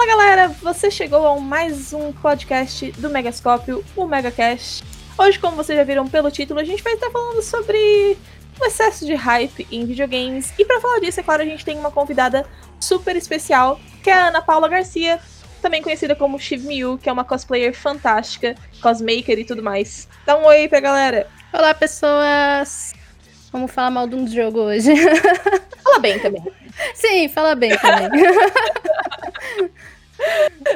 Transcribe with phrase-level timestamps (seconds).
[0.00, 4.82] Fala galera, você chegou a mais um podcast do Megascópio, o Megacast.
[5.18, 8.16] Hoje, como vocês já viram pelo título, a gente vai estar falando sobre
[8.58, 10.54] o excesso de hype em videogames.
[10.58, 12.46] E para falar disso, é claro, a gente tem uma convidada
[12.80, 15.20] super especial, que é a Ana Paula Garcia,
[15.60, 20.08] também conhecida como Shiv Miu, que é uma cosplayer fantástica, cosmaker e tudo mais.
[20.24, 21.26] Dá um oi pra galera.
[21.52, 22.94] Olá, pessoas!
[23.52, 24.90] Vamos falar mal de um jogo hoje.
[25.82, 26.42] Fala bem também.
[26.94, 28.20] Sim, fala bem também.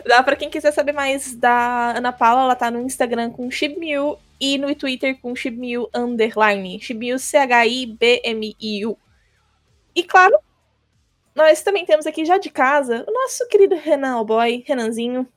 [0.06, 4.18] Dá pra quem quiser saber mais da Ana Paula, ela tá no Instagram com Shibmiu
[4.40, 6.80] e no Twitter com Shibmiu underline.
[6.80, 8.98] Shibmiu C-H-I-B-M-I-U.
[9.94, 10.38] E claro,
[11.34, 15.28] nós também temos aqui já de casa o nosso querido Renan Boy, Renanzinho.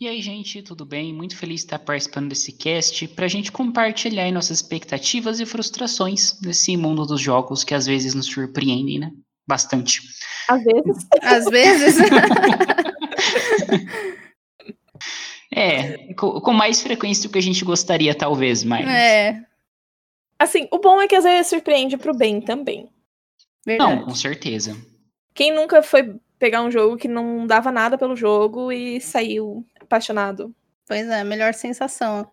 [0.00, 1.12] E aí, gente, tudo bem?
[1.12, 6.40] Muito feliz de estar participando desse cast para a gente compartilhar nossas expectativas e frustrações
[6.40, 9.12] nesse mundo dos jogos que às vezes nos surpreendem, né?
[9.46, 10.02] Bastante.
[10.48, 11.06] Às vezes.
[11.22, 11.96] Às vezes.
[15.54, 18.88] é, com, com, mais frequência do que a gente gostaria, talvez, mas.
[18.88, 19.40] É.
[20.38, 22.88] Assim, o bom é que às vezes surpreende pro bem também.
[23.64, 23.94] Verdade.
[23.94, 24.76] Não, com certeza.
[25.32, 30.54] Quem nunca foi pegar um jogo que não dava nada pelo jogo e saiu apaixonado?
[30.86, 32.30] Pois é, a melhor sensação.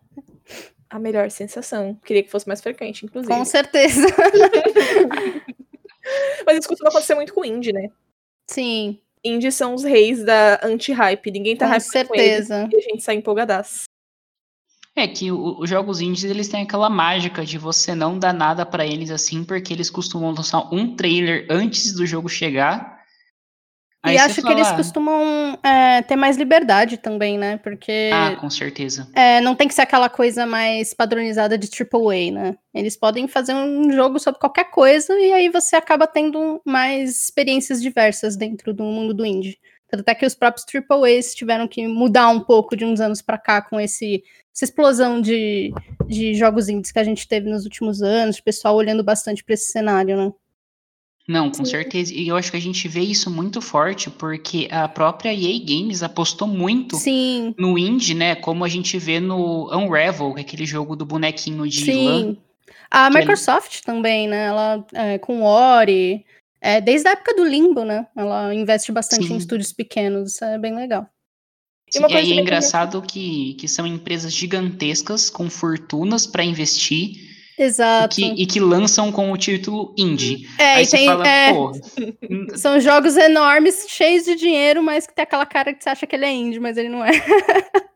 [0.90, 1.98] A melhor sensação.
[2.04, 3.32] Queria que fosse mais frequente, inclusive.
[3.32, 4.06] Com certeza.
[6.44, 7.88] Mas isso costuma acontecer muito com indie, né?
[8.46, 9.00] Sim.
[9.24, 11.30] Indie são os reis da anti-hype.
[11.30, 12.56] Ninguém tá com certeza.
[12.56, 13.84] Com eles, e a gente sai empolgadaço.
[14.94, 18.84] É que os jogos indies eles têm aquela mágica de você não dar nada para
[18.84, 23.01] eles assim, porque eles costumam lançar um trailer antes do jogo chegar
[24.02, 24.54] Aí e acho fala...
[24.54, 27.58] que eles costumam é, ter mais liberdade também, né?
[27.58, 28.10] Porque.
[28.12, 29.08] Ah, com certeza.
[29.14, 32.56] É, não tem que ser aquela coisa mais padronizada de AAA, né?
[32.74, 37.80] Eles podem fazer um jogo sobre qualquer coisa e aí você acaba tendo mais experiências
[37.80, 39.58] diversas dentro do mundo do indie.
[39.92, 43.60] Até que os próprios AAAs tiveram que mudar um pouco de uns anos para cá
[43.60, 45.70] com esse, essa explosão de,
[46.06, 49.52] de jogos indies que a gente teve nos últimos anos, o pessoal olhando bastante para
[49.52, 50.32] esse cenário, né?
[51.28, 51.70] Não, com Sim.
[51.70, 52.12] certeza.
[52.12, 56.02] E eu acho que a gente vê isso muito forte, porque a própria EA Games
[56.02, 57.54] apostou muito Sim.
[57.56, 58.34] no indie, né?
[58.34, 62.06] Como a gente vê no Unravel, é aquele jogo do bonequinho de Sim.
[62.06, 62.36] Lã,
[62.90, 64.46] a Microsoft também, né?
[64.46, 66.26] Ela é, com Ori,
[66.60, 68.06] é, desde a época do Limbo, né?
[68.14, 69.34] Ela investe bastante Sim.
[69.34, 71.06] em estúdios pequenos, isso é bem legal.
[71.90, 78.20] Sim, e, aí é engraçado que, que são empresas gigantescas com fortunas para investir Exato.
[78.20, 80.48] E que, e que, lançam com o título indie.
[80.58, 81.52] É, Aí e tem, fala, é,
[82.56, 86.16] São jogos enormes, cheios de dinheiro, mas que tem aquela cara que você acha que
[86.16, 87.12] ele é indie, mas ele não é.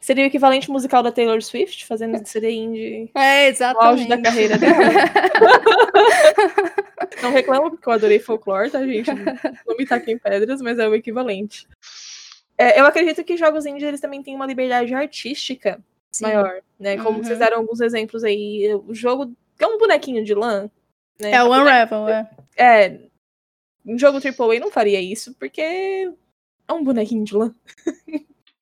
[0.00, 3.10] Seria o equivalente musical da Taylor Swift, fazendo de ser indie.
[3.14, 3.82] É, exatamente.
[3.82, 4.76] No auge da carreira dela.
[7.22, 9.10] não reclamo, porque eu adorei folclore, tá, gente?
[9.66, 11.66] Não me taquem pedras, mas é o equivalente.
[12.58, 15.80] É, eu acredito que jogos indie eles também têm uma liberdade artística
[16.14, 16.26] Sim.
[16.26, 16.96] maior, né?
[16.98, 17.24] Como uhum.
[17.24, 20.70] vocês deram alguns exemplos aí, o jogo é um bonequinho de lã.
[21.20, 21.32] Né?
[21.32, 22.30] É o Unravel, é.
[22.56, 23.00] É.
[23.84, 27.52] Um jogo AAA não faria isso, porque é um bonequinho de lã.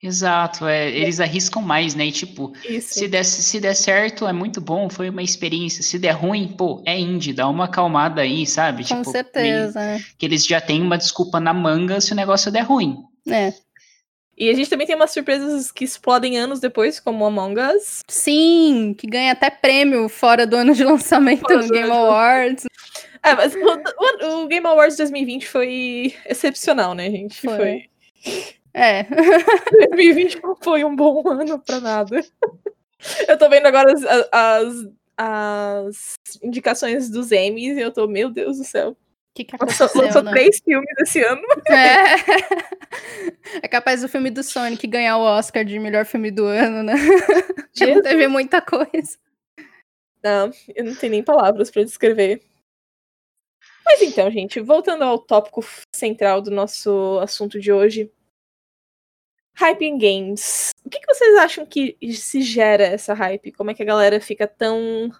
[0.03, 2.07] Exato, é, eles arriscam mais, né?
[2.07, 5.83] E, tipo, se der, se der certo, é muito bom, foi uma experiência.
[5.83, 8.83] Se der ruim, pô, é indie, dá uma acalmada aí, sabe?
[8.89, 9.79] Com tipo, certeza.
[9.79, 10.05] Meio, né?
[10.19, 12.97] que eles já têm uma desculpa na manga se o negócio der ruim.
[13.29, 13.53] É.
[14.37, 18.01] E a gente também tem umas surpresas que explodem anos depois, como Among Us.
[18.09, 22.65] Sim, que ganha até prêmio fora do ano de lançamento no Game Awards.
[23.23, 27.41] É, mas o, o, Game Awards 2020 foi excepcional, né, gente?
[27.41, 27.57] Foi.
[27.57, 27.91] foi...
[28.75, 29.05] É.
[29.91, 32.25] 2020 não foi um bom ano pra nada.
[33.29, 38.59] Eu tô vendo agora as, as, as indicações dos Emmys e eu tô, meu Deus
[38.59, 38.97] do céu
[39.35, 39.89] que, que aconteceu?
[39.95, 40.31] Lançou né?
[40.31, 41.43] três filmes esse ano.
[41.69, 43.65] É.
[43.65, 46.95] é capaz do filme do Sonic ganhar o Oscar de melhor filme do ano, né?
[47.73, 49.19] Já teve muita coisa.
[50.23, 52.43] Não, eu não tenho nem palavras para descrever.
[53.85, 55.65] Mas então, gente, voltando ao tópico
[55.95, 58.13] central do nosso assunto de hoje.
[59.57, 60.71] Hype em games.
[60.85, 63.53] O que, que vocês acham que se gera essa hype?
[63.53, 65.11] Como é que a galera fica tão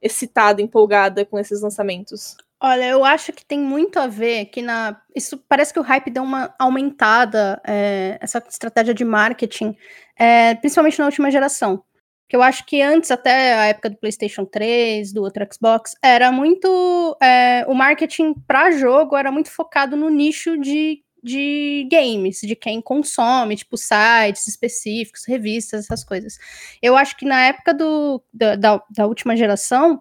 [0.00, 2.36] excitada, empolgada com esses lançamentos?
[2.60, 5.00] Olha, eu acho que tem muito a ver que na.
[5.14, 9.76] Isso parece que o hype deu uma aumentada, é, essa estratégia de marketing,
[10.16, 11.84] é, principalmente na última geração.
[12.28, 16.32] Que eu acho que antes, até a época do PlayStation 3, do outro Xbox, era
[16.32, 17.16] muito.
[17.22, 22.82] É, o marketing para jogo era muito focado no nicho de, de games, de quem
[22.82, 26.38] consome, tipo sites específicos, revistas, essas coisas.
[26.82, 30.00] Eu acho que na época do, da, da, da última geração.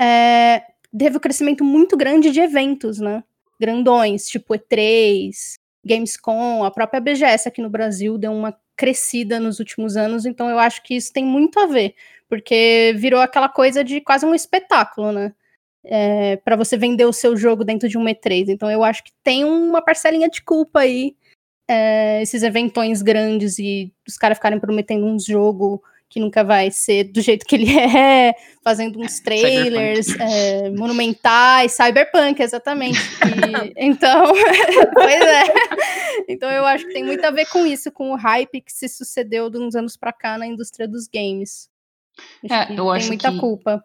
[0.00, 0.62] É,
[0.96, 3.22] teve um crescimento muito grande de eventos, né?
[3.60, 5.54] Grandões, tipo E3,
[5.84, 10.58] Gamescom, a própria BGS aqui no Brasil deu uma crescida nos últimos anos, então eu
[10.58, 11.94] acho que isso tem muito a ver,
[12.28, 15.34] porque virou aquela coisa de quase um espetáculo, né?
[15.84, 18.48] É, para você vender o seu jogo dentro de um E3.
[18.48, 21.16] Então eu acho que tem uma parcelinha de culpa aí,
[21.68, 27.04] é, esses eventões grandes e os caras ficarem prometendo um jogo que nunca vai ser
[27.04, 32.98] do jeito que ele é, fazendo uns trailers é, monumentais, cyberpunk, exatamente.
[32.98, 34.32] E, então,
[34.94, 35.44] pois é.
[36.28, 38.88] Então eu acho que tem muito a ver com isso, com o hype que se
[38.88, 41.68] sucedeu de uns anos para cá na indústria dos games.
[42.44, 43.38] Acho é, eu tem acho muita que...
[43.38, 43.84] culpa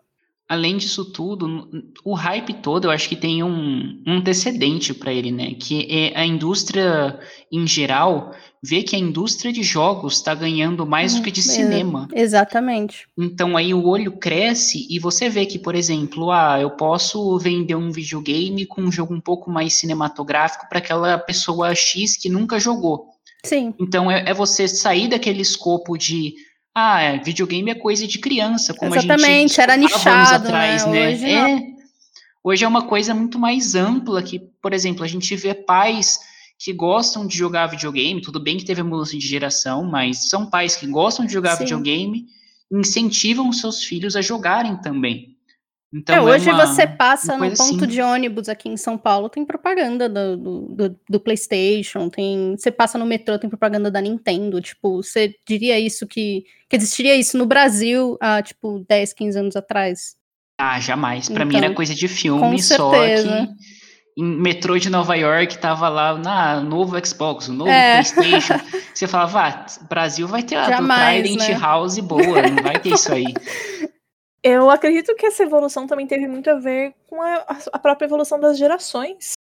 [0.54, 1.68] além disso tudo,
[2.04, 5.54] o hype todo eu acho que tem um, um antecedente para ele, né?
[5.56, 7.20] Que é a indústria
[7.52, 8.34] em geral
[8.64, 12.08] vê que a indústria de jogos está ganhando mais do que de hum, cinema.
[12.14, 13.06] Exatamente.
[13.18, 17.76] Então aí o olho cresce e você vê que, por exemplo, ah, eu posso vender
[17.76, 22.58] um videogame com um jogo um pouco mais cinematográfico para aquela pessoa X que nunca
[22.58, 23.10] jogou.
[23.46, 23.74] Sim.
[23.78, 26.34] Então é, é você sair daquele escopo de
[26.76, 30.92] ah, é, videogame é coisa de criança, como Exatamente, a gente era nichado, atrás, né?
[30.92, 31.10] né?
[31.10, 31.64] Hoje, é,
[32.44, 36.20] hoje é uma coisa muito mais ampla que, por exemplo, a gente vê pais
[36.58, 40.50] que gostam de jogar videogame, tudo bem que teve a mudança de geração, mas são
[40.50, 41.66] pais que gostam de jogar Sim.
[41.66, 42.26] videogame,
[42.72, 45.33] incentivam seus filhos a jogarem também.
[45.94, 47.88] Então, é, é hoje é uma, você passa no ponto assim.
[47.88, 52.56] de ônibus aqui em São Paulo, tem propaganda do, do, do, PlayStation, tem.
[52.58, 54.60] Você passa no metrô, tem propaganda da Nintendo.
[54.60, 59.56] Tipo, você diria isso que, que existiria isso no Brasil há, tipo, 10, 15 anos
[59.56, 60.16] atrás?
[60.60, 61.30] Ah, jamais.
[61.30, 63.50] Para então, mim era então, coisa de filme, só que
[64.16, 68.02] em metrô de Nova York tava lá, na novo Xbox, o novo é.
[68.02, 68.60] PlayStation.
[68.94, 71.60] Você falava, ah, Brasil vai ter a Jamais, do Trident né?
[71.60, 73.26] House boa, não vai ter isso aí.
[74.44, 78.38] Eu acredito que essa evolução também teve muito a ver com a, a própria evolução
[78.38, 79.34] das gerações.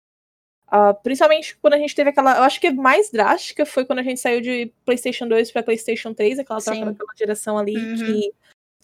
[0.68, 2.38] Uh, principalmente quando a gente teve aquela.
[2.38, 5.62] Eu acho que a mais drástica foi quando a gente saiu de PlayStation 2 para
[5.62, 7.96] PlayStation 3, aquela troca daquela geração ali, uhum.
[7.96, 8.32] que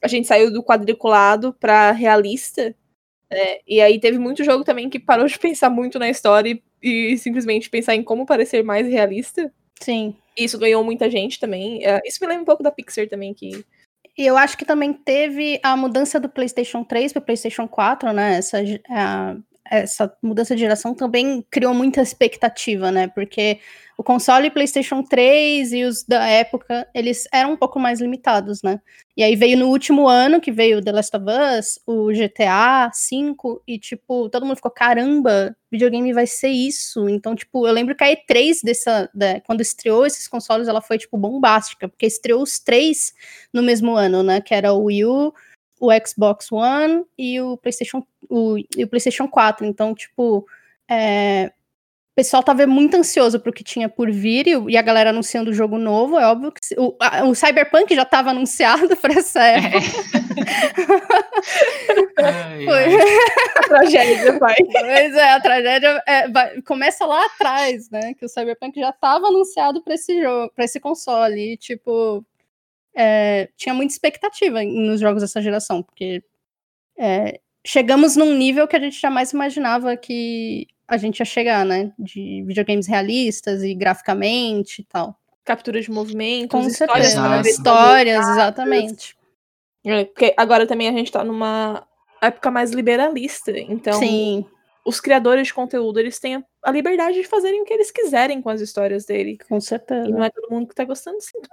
[0.04, 2.76] a gente saiu do quadriculado para realista.
[3.32, 7.14] É, e aí teve muito jogo também que parou de pensar muito na história e,
[7.14, 9.52] e simplesmente pensar em como parecer mais realista.
[9.80, 10.16] Sim.
[10.38, 11.80] Isso ganhou muita gente também.
[11.80, 13.66] Uh, isso me lembra um pouco da Pixar também, que
[14.20, 18.12] e eu acho que também teve a mudança do PlayStation 3 para o PlayStation 4,
[18.12, 18.36] né?
[18.36, 18.58] Essa,
[18.90, 19.38] a,
[19.70, 23.08] essa mudança de geração também criou muita expectativa, né?
[23.08, 23.60] Porque
[24.00, 28.80] o console PlayStation 3 e os da época, eles eram um pouco mais limitados, né?
[29.18, 33.62] E aí veio no último ano, que veio The Last of Us, o GTA 5,
[33.68, 37.10] e tipo, todo mundo ficou, caramba, videogame vai ser isso.
[37.10, 40.98] Então, tipo, eu lembro que a E3 dessa, da, quando estreou esses consoles, ela foi,
[40.98, 43.14] tipo, bombástica, porque estreou os três
[43.54, 44.40] no mesmo ano, né?
[44.40, 45.34] Que era o Wii U,
[45.80, 49.66] o Xbox One e o PlayStation, o, e o PlayStation 4.
[49.66, 50.46] Então, tipo,
[50.90, 51.52] é,
[52.20, 55.54] pessoal tava muito ansioso pro que tinha por vir e, e a galera anunciando o
[55.54, 56.20] jogo novo.
[56.20, 59.56] É óbvio que o, a, o Cyberpunk já estava anunciado para essa é.
[59.56, 59.80] época.
[62.20, 62.24] É.
[62.24, 62.84] ai, Foi.
[62.84, 63.18] Ai.
[63.56, 64.56] a tragédia, vai.
[64.56, 68.14] Pois é, a tragédia é, vai, começa lá atrás, né?
[68.14, 71.54] Que o Cyberpunk já estava anunciado para esse jogo, para esse console.
[71.54, 72.26] E, tipo,
[73.02, 76.22] é, tinha muita expectativa nos jogos dessa geração, porque
[76.98, 81.94] é, chegamos num nível que a gente jamais imaginava que a gente ia chegar, né?
[81.98, 85.18] De videogames realistas e graficamente e tal.
[85.46, 87.50] Captura de movimentos, Com histórias, certeza.
[87.50, 89.16] histórias, exatamente.
[89.86, 91.88] É, porque agora também a gente tá numa
[92.22, 94.46] época mais liberalista, então Sim.
[94.86, 98.50] os criadores de conteúdo, eles têm a liberdade de fazerem o que eles quiserem com
[98.50, 99.38] as histórias dele.
[99.48, 100.06] Com certeza.
[100.06, 101.48] E não é todo mundo que tá gostando, sinto.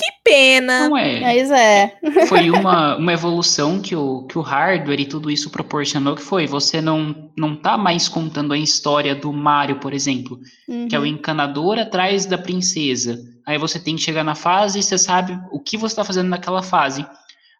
[0.00, 0.88] Que pena!
[0.88, 1.20] Não é.
[1.20, 1.98] Mas é.
[2.26, 6.46] Foi uma, uma evolução que o, que o hardware e tudo isso proporcionou, que foi,
[6.46, 10.88] você não, não tá mais contando a história do Mario, por exemplo, uhum.
[10.88, 11.08] que é o uhum.
[11.08, 13.22] encanador atrás da princesa.
[13.44, 16.28] Aí você tem que chegar na fase e você sabe o que você está fazendo
[16.28, 17.04] naquela fase.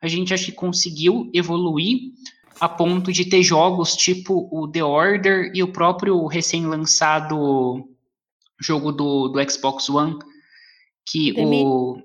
[0.00, 1.98] A gente acho que conseguiu evoluir
[2.58, 7.86] a ponto de ter jogos tipo o The Order e o próprio recém-lançado
[8.58, 10.18] jogo do, do Xbox One,
[11.06, 12.02] que The o o,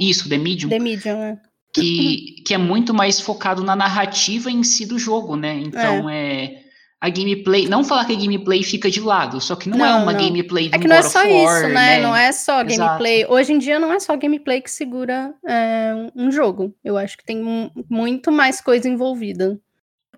[0.00, 0.70] isso, The Medium.
[0.70, 1.38] The Medium, é.
[1.74, 5.54] Que, que é muito mais focado na narrativa em si do jogo, né?
[5.54, 6.44] Então é.
[6.44, 6.62] é
[7.02, 9.86] a gameplay, não falar que a gameplay fica de lado, só que não, é não
[9.86, 10.20] é uma não.
[10.20, 11.96] gameplay do É que não é só isso, né?
[11.96, 12.00] né?
[12.00, 13.22] Não é só gameplay.
[13.22, 13.34] Exato.
[13.34, 16.72] Hoje em dia não é só gameplay que segura é, um jogo.
[16.84, 17.42] Eu acho que tem
[17.90, 19.58] muito mais coisa envolvida.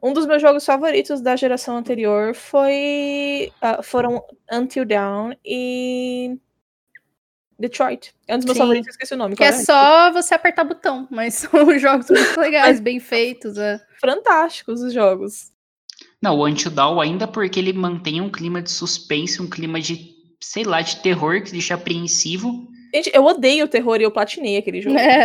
[0.02, 4.22] Um dos meus jogos favoritos da geração anterior foi uh, foram
[4.52, 6.36] Until Dawn e
[7.58, 8.14] Detroit.
[8.26, 8.62] É um dos meus Sim.
[8.62, 9.36] favoritos, esqueci o nome.
[9.36, 13.58] Que é só você apertar botão, mas são jogos muito legais, bem feitos.
[13.58, 13.80] É.
[14.00, 15.52] Fantásticos os jogos.
[16.20, 20.62] Não, o Until ainda porque ele mantém um clima de suspense, um clima de sei
[20.62, 22.68] lá, de terror que deixa apreensivo.
[22.94, 24.96] Gente, eu odeio o terror e eu platinei aquele jogo.
[24.98, 25.24] É.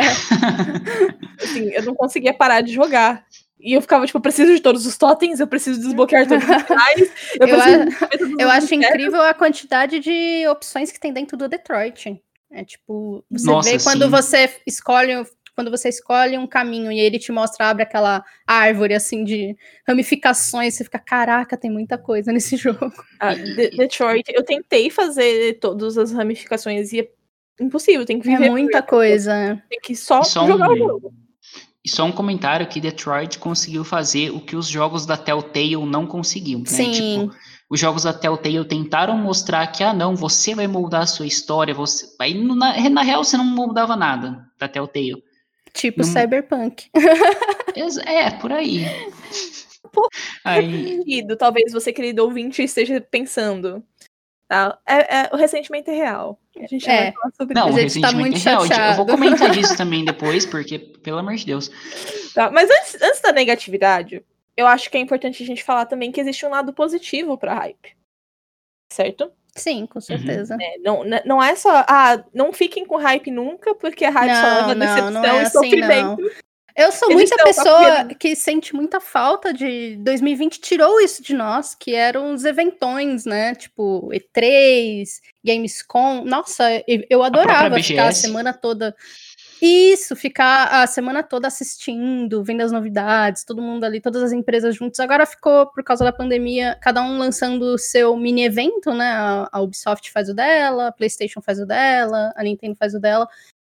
[1.39, 3.25] assim, eu não conseguia parar de jogar.
[3.59, 6.61] E eu ficava, tipo, eu preciso de todos os totens, eu preciso desbloquear todos os
[6.63, 7.11] finais.
[7.39, 7.67] Eu, eu, a,
[8.39, 12.21] eu acho incrível a quantidade de opções que tem dentro do Detroit.
[12.51, 14.09] É tipo, você Nossa, vê quando sim.
[14.09, 15.13] você escolhe
[15.59, 20.73] quando você escolhe um caminho e ele te mostra, abre aquela árvore assim de ramificações,
[20.73, 22.89] você fica, caraca, tem muita coisa nesse jogo.
[23.19, 27.09] Ah, Detroit, eu tentei fazer todas as ramificações e é
[27.59, 28.45] impossível, tem que viver.
[28.45, 29.61] É muita coisa.
[29.69, 30.73] Tem que só, só jogar um...
[30.73, 31.13] o jogo.
[31.83, 36.05] E só um comentário que Detroit conseguiu fazer o que os jogos da Telltale não
[36.05, 36.65] conseguiam, né?
[36.65, 36.91] Sim.
[36.91, 37.35] Tipo,
[37.69, 41.73] os jogos da Telltale tentaram mostrar que, ah, não, você vai moldar a sua história,
[41.73, 42.05] você...
[42.19, 45.23] Aí, na, na real, você não moldava nada da Telltale.
[45.73, 46.09] Tipo não...
[46.09, 46.89] Cyberpunk.
[48.05, 48.85] é, por aí.
[50.43, 51.25] aí...
[51.37, 53.83] Talvez você, querido ouvinte, esteja pensando.
[54.49, 54.79] Tá?
[54.83, 56.39] É, é, o ressentimento é real.
[56.57, 57.03] A gente é.
[57.03, 57.69] vai falar sobre não, isso.
[57.69, 58.61] Não, o ressentimento tá é real.
[58.65, 58.91] Chateado.
[58.91, 61.69] Eu vou comentar disso também depois, porque, pelo amor de Deus.
[62.33, 64.25] Tá, mas antes, antes da negatividade,
[64.57, 67.53] eu acho que é importante a gente falar também que existe um lado positivo pra
[67.53, 67.95] hype.
[68.91, 69.31] Certo?
[69.55, 70.01] Sim, com uhum.
[70.01, 70.55] certeza.
[70.55, 70.61] Uhum.
[70.61, 74.31] É, não, né, não é só, ah, não fiquem com hype nunca, porque a hype
[74.31, 76.21] não, só leva decepção não é e assim, sofrimento.
[76.21, 76.29] Não.
[76.75, 81.75] Eu sou Eles muita pessoa que sente muita falta de 2020 tirou isso de nós,
[81.75, 83.55] que eram os eventões, né?
[83.55, 85.07] Tipo E3,
[85.43, 86.23] Gamescom.
[86.23, 88.95] Nossa, eu adorava ficar a semana toda
[89.61, 94.75] isso, ficar a semana toda assistindo, vendo as novidades, todo mundo ali, todas as empresas
[94.75, 94.99] juntos.
[94.99, 99.11] Agora ficou, por causa da pandemia, cada um lançando o seu mini evento, né?
[99.51, 103.27] A Ubisoft faz o dela, a PlayStation faz o dela, a Nintendo faz o dela.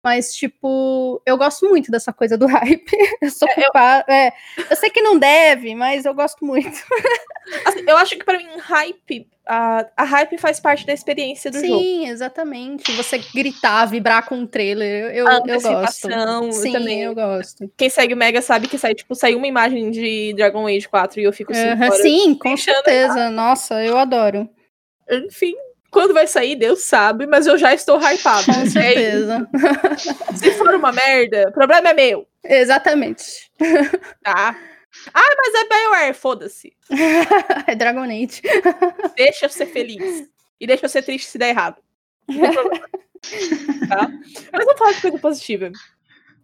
[0.03, 2.91] Mas, tipo, eu gosto muito dessa coisa do hype.
[3.21, 4.05] Eu sou é, culpada.
[4.07, 4.13] Eu...
[4.13, 4.33] É,
[4.69, 6.69] eu sei que não deve, mas eu gosto muito.
[7.65, 9.27] Assim, eu acho que para mim, hype.
[9.45, 11.81] A, a hype faz parte da experiência do Sim, jogo.
[11.81, 12.91] Sim, exatamente.
[12.93, 15.13] Você gritar, vibrar com um trailer.
[15.13, 16.07] Eu, a eu gosto.
[16.53, 17.69] Sim, também eu gosto.
[17.75, 21.19] Quem segue o Mega sabe que sai, tipo, saiu uma imagem de Dragon Age 4
[21.19, 21.71] e eu fico assim.
[21.71, 23.29] Uh -huh, sim, com certeza.
[23.29, 24.49] Nossa, eu adoro.
[25.09, 25.53] Enfim,
[25.93, 28.45] quando vai sair, Deus sabe, mas eu já estou hypado.
[28.45, 29.47] Com certeza.
[30.35, 32.27] Se for uma merda, o problema é meu.
[32.43, 33.51] Exatamente.
[34.23, 34.57] Tá.
[35.13, 36.73] Ah, mas é BioWare, foda-se.
[37.67, 38.41] é Dragon Age.
[39.15, 40.27] Deixa eu ser feliz.
[40.59, 41.77] E deixa eu ser triste se der errado.
[43.87, 44.09] Tá?
[44.51, 45.71] Mas vamos falar de coisa positiva.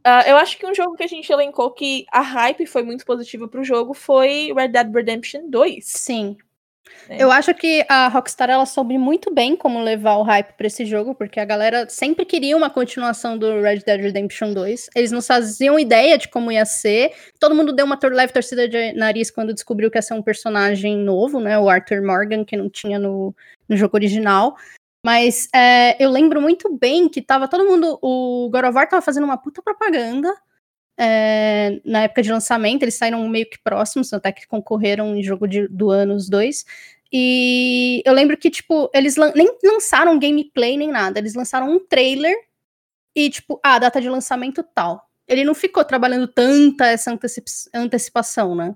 [0.06, 3.06] Uh, eu acho que um jogo que a gente elencou que a hype foi muito
[3.06, 5.86] positiva pro jogo foi Red Dead Redemption 2.
[5.86, 6.38] Sim.
[7.08, 7.22] É.
[7.24, 10.86] Eu acho que a Rockstar ela soube muito bem como levar o hype para esse
[10.86, 14.90] jogo, porque a galera sempre queria uma continuação do Red Dead Redemption 2.
[14.96, 17.12] Eles não faziam ideia de como ia ser.
[17.40, 20.98] Todo mundo deu uma leve torcida de nariz quando descobriu que ia ser um personagem
[20.98, 21.58] novo, né?
[21.58, 23.34] O Arthur Morgan, que não tinha no,
[23.68, 24.56] no jogo original.
[25.04, 27.98] Mas é, eu lembro muito bem que tava todo mundo.
[28.02, 30.34] O God of War tava fazendo uma puta propaganda.
[31.02, 35.48] É, na época de lançamento, eles saíram meio que próximos, até que concorreram em jogo
[35.48, 36.66] de, do ano os dois.
[37.12, 41.80] E eu lembro que, tipo, eles lan nem lançaram gameplay nem nada, eles lançaram um
[41.80, 42.36] trailer
[43.16, 45.10] e, tipo, ah, data de lançamento tal.
[45.28, 48.76] Ele não ficou trabalhando tanta essa antecip antecipação, né?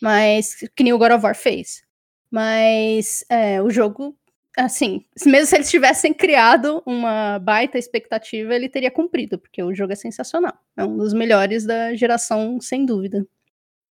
[0.00, 1.82] Mas, que nem o God of War fez.
[2.30, 4.16] Mas é, o jogo
[4.58, 9.92] assim, mesmo se eles tivessem criado uma baita expectativa, ele teria cumprido, porque o jogo
[9.92, 10.54] é sensacional.
[10.76, 13.26] É um dos melhores da geração, sem dúvida.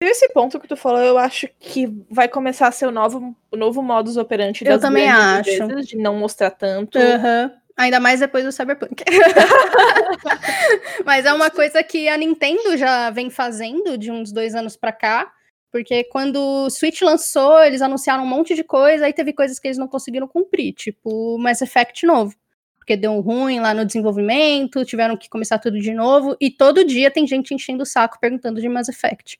[0.00, 3.56] Esse ponto que tu falou, eu acho que vai começar a ser o novo, o
[3.56, 5.50] novo modus operandi das eu também acho.
[5.50, 6.98] Empresas, de não mostrar tanto.
[6.98, 7.50] Uhum.
[7.76, 9.04] Ainda mais depois do Cyberpunk.
[11.06, 14.92] Mas é uma coisa que a Nintendo já vem fazendo de uns dois anos para
[14.92, 15.32] cá.
[15.72, 19.66] Porque quando o Switch lançou, eles anunciaram um monte de coisa, aí teve coisas que
[19.66, 22.36] eles não conseguiram cumprir, tipo Mass Effect novo.
[22.76, 27.10] Porque deu ruim lá no desenvolvimento, tiveram que começar tudo de novo, e todo dia
[27.10, 29.38] tem gente enchendo o saco perguntando de Mass Effect.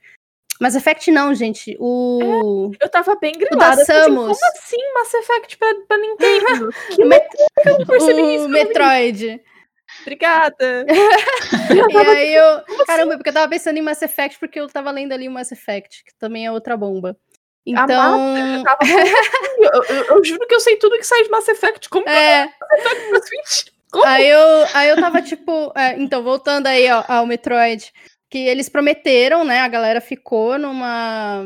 [0.58, 1.76] Mass Effect não, gente.
[1.78, 2.70] O.
[2.80, 3.82] É, eu tava bem grilada.
[3.82, 4.30] O Samus.
[4.30, 6.70] Assim, como assim Mass Effect pra, pra Nintendo?
[6.94, 7.26] que o, Met...
[8.38, 9.40] o Metroid.
[10.02, 10.86] Obrigada.
[11.92, 12.84] e aí eu.
[12.86, 15.50] Caramba, porque eu tava pensando em Mass Effect, porque eu tava lendo ali o Mass
[15.50, 17.16] Effect, que também é outra bomba.
[17.64, 18.36] Então.
[18.36, 18.78] eu, tava...
[19.58, 21.88] eu, eu, eu, juro que eu sei tudo que sai de Mass Effect.
[21.88, 22.44] Como é.
[22.44, 23.72] Mass Effect pra Switch?
[23.92, 24.06] Como?
[24.06, 25.72] Aí eu, aí eu tava tipo.
[25.76, 27.92] É, então, voltando aí ó, ao Metroid,
[28.28, 29.60] que eles prometeram, né?
[29.60, 31.44] A galera ficou numa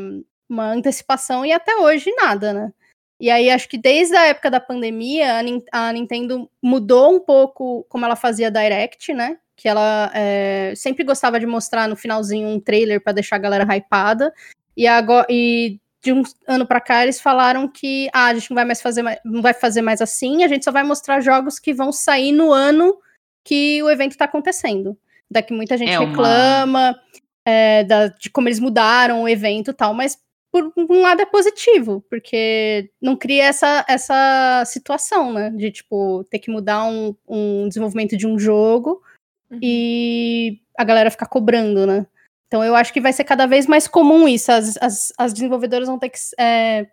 [0.49, 2.71] uma antecipação e até hoje nada, né?
[3.19, 8.05] E aí, acho que desde a época da pandemia, a, Nintendo mudou um pouco como
[8.05, 9.37] ela fazia Direct, né?
[9.55, 13.75] Que ela é, sempre gostava de mostrar no finalzinho um trailer para deixar a galera
[13.75, 14.31] hypada.
[14.75, 18.55] E, agora, e de um ano para cá eles falaram que ah, a gente não
[18.55, 21.73] vai mais fazer não vai fazer mais assim, a gente só vai mostrar jogos que
[21.73, 22.97] vão sair no ano
[23.43, 24.97] que o evento está acontecendo.
[25.29, 26.07] Daqui muita gente é uma...
[26.07, 26.99] reclama
[27.45, 30.17] é, da, de como eles mudaram o evento e tal, mas
[30.51, 35.49] por um lado é positivo, porque não cria essa, essa situação, né?
[35.51, 39.01] De, tipo, ter que mudar um, um desenvolvimento de um jogo
[39.51, 39.59] uhum.
[39.61, 42.05] e a galera ficar cobrando, né?
[42.47, 44.51] Então eu acho que vai ser cada vez mais comum isso.
[44.51, 46.87] As, as, as desenvolvedoras vão ter que é,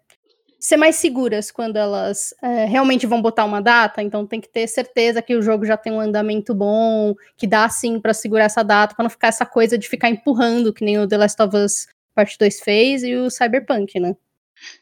[0.59, 4.03] ser mais seguras quando elas é, realmente vão botar uma data.
[4.03, 7.69] Então tem que ter certeza que o jogo já tem um andamento bom, que dá
[7.69, 10.99] sim para segurar essa data, para não ficar essa coisa de ficar empurrando, que nem
[10.99, 14.16] o The Last of Us Parte 2 fez e o Cyberpunk, né?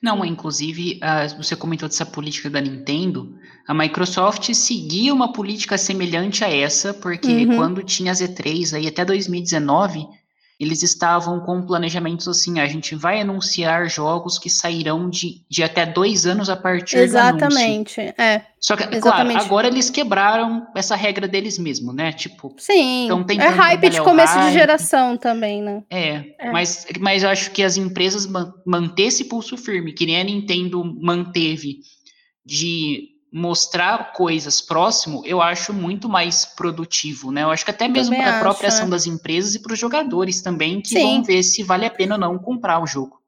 [0.01, 3.37] Não, inclusive, uh, você comentou dessa política da Nintendo.
[3.67, 7.57] A Microsoft seguia uma política semelhante a essa, porque uhum.
[7.57, 10.07] quando tinha as E3 aí até 2019,
[10.63, 15.85] eles estavam com planejamentos assim, a gente vai anunciar jogos que sairão de, de até
[15.85, 18.23] dois anos a partir Exatamente, do anúncio.
[18.23, 18.47] é.
[18.61, 19.33] Só que, exatamente.
[19.33, 22.13] claro, agora eles quebraram essa regra deles mesmo, né?
[22.13, 23.09] Tipo, Sim,
[23.41, 24.47] é hype de começo hype.
[24.47, 25.83] de geração também, né?
[25.91, 30.07] É, é, Mas, mas eu acho que as empresas man manter esse pulso firme, que
[30.07, 31.81] nem a Nintendo manteve
[32.47, 37.43] de mostrar coisas próximo, eu acho muito mais produtivo, né?
[37.43, 38.91] Eu acho que até mesmo para a própria ação é.
[38.91, 41.01] das empresas e para os jogadores também, que Sim.
[41.01, 43.23] vão ver se vale a pena ou não comprar o jogo.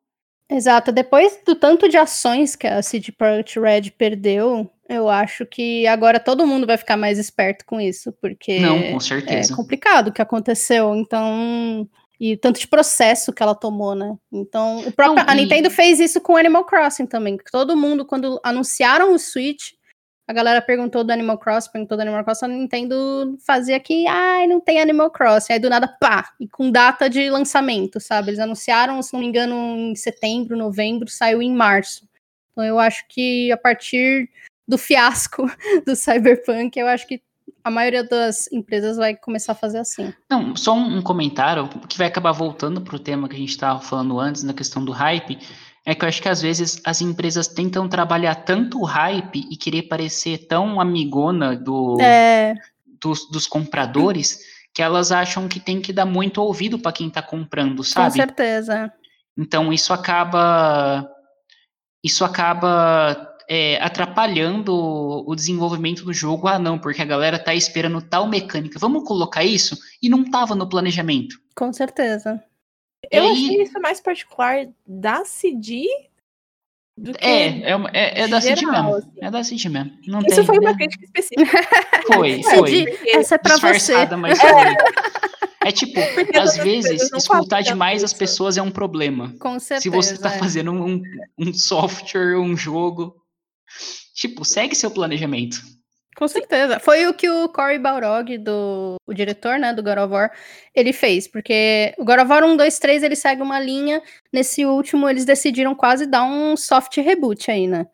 [0.50, 0.92] Exato.
[0.92, 6.20] Depois do tanto de ações que a CD Projekt Red perdeu, eu acho que agora
[6.20, 9.54] todo mundo vai ficar mais esperto com isso, porque não, com certeza.
[9.54, 10.94] é complicado o que aconteceu.
[10.94, 11.88] Então,
[12.20, 14.14] e tanto de processo que ela tomou, né?
[14.30, 15.30] Então, o próprio, não, e...
[15.30, 17.38] a Nintendo fez isso com Animal Crossing também.
[17.50, 19.72] Todo mundo, quando anunciaram o Switch,
[20.26, 24.46] a galera perguntou do Animal Crossing, perguntou do Animal Crossing, a Nintendo fazia que, ai,
[24.46, 25.52] não tem Animal Crossing.
[25.52, 28.30] Aí do nada, pá, e com data de lançamento, sabe?
[28.30, 32.08] Eles anunciaram, se não me engano, em setembro, novembro, saiu em março.
[32.52, 34.30] Então eu acho que a partir
[34.66, 35.44] do fiasco
[35.84, 37.20] do Cyberpunk, eu acho que
[37.62, 40.12] a maioria das empresas vai começar a fazer assim.
[40.30, 43.80] Não, só um, comentário que vai acabar voltando para o tema que a gente estava
[43.80, 45.38] falando antes, na questão do hype
[45.84, 49.56] é que eu acho que às vezes as empresas tentam trabalhar tanto o hype e
[49.56, 52.54] querer parecer tão amigona do, é.
[53.00, 54.38] dos, dos, compradores
[54.72, 58.10] que elas acham que tem que dar muito ouvido para quem está comprando, sabe?
[58.10, 58.92] Com certeza.
[59.36, 61.08] Então isso acaba
[62.02, 64.74] isso acaba é, atrapalhando
[65.26, 66.48] o desenvolvimento do jogo.
[66.48, 68.78] Ah, não, porque a galera tá esperando tal mecânica.
[68.78, 69.76] Vamos colocar isso?
[70.02, 71.36] E não tava no planejamento.
[71.54, 72.42] Com certeza.
[73.16, 75.86] Eu achei isso mais particular da CD
[77.18, 78.94] é, é, é, é da CD mesmo.
[78.94, 79.10] Assim.
[79.20, 79.98] É da CD mesmo.
[80.06, 81.58] Não isso tem, foi uma crítica específica.
[82.06, 82.98] Foi, foi.
[83.14, 83.94] Essa é pra você.
[84.18, 84.50] Mas foi.
[85.64, 89.34] É tipo, Porque às vezes, escutar demais as pessoas é um problema.
[89.40, 89.80] Com certeza.
[89.80, 90.38] Se você tá é.
[90.38, 91.02] fazendo um,
[91.38, 93.16] um software, um jogo.
[94.14, 95.56] Tipo, segue seu planejamento.
[96.16, 96.78] Com certeza.
[96.78, 100.32] Foi o que o Cory Balrog, do, o diretor, né, do God of War,
[100.74, 101.26] ele fez.
[101.26, 104.00] Porque o God of War 1, 2, 3, ele segue uma linha.
[104.32, 107.86] Nesse último, eles decidiram quase dar um soft reboot aí, né?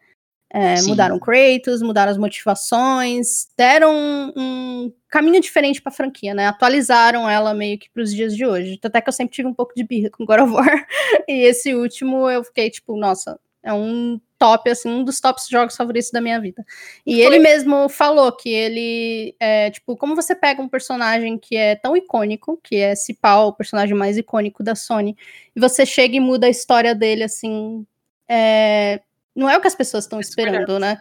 [0.53, 6.49] É, mudaram Kratos, mudaram as motivações, deram um, um caminho diferente pra franquia, né?
[6.49, 8.79] Atualizaram ela meio que pros dias de hoje.
[8.83, 10.87] Até que eu sempre tive um pouco de birra com God of War.
[11.29, 15.77] e esse último eu fiquei tipo, nossa, é um top, assim, um dos tops jogos
[15.77, 16.65] favoritos da minha vida.
[17.07, 17.25] E Foi.
[17.27, 21.95] ele mesmo falou que ele, é, tipo, como você pega um personagem que é tão
[21.95, 25.15] icônico, que é Cipal, o personagem mais icônico da Sony,
[25.55, 27.87] e você chega e muda a história dele, assim,
[28.27, 29.01] é,
[29.37, 30.97] não é o que as pessoas estão esperando, né?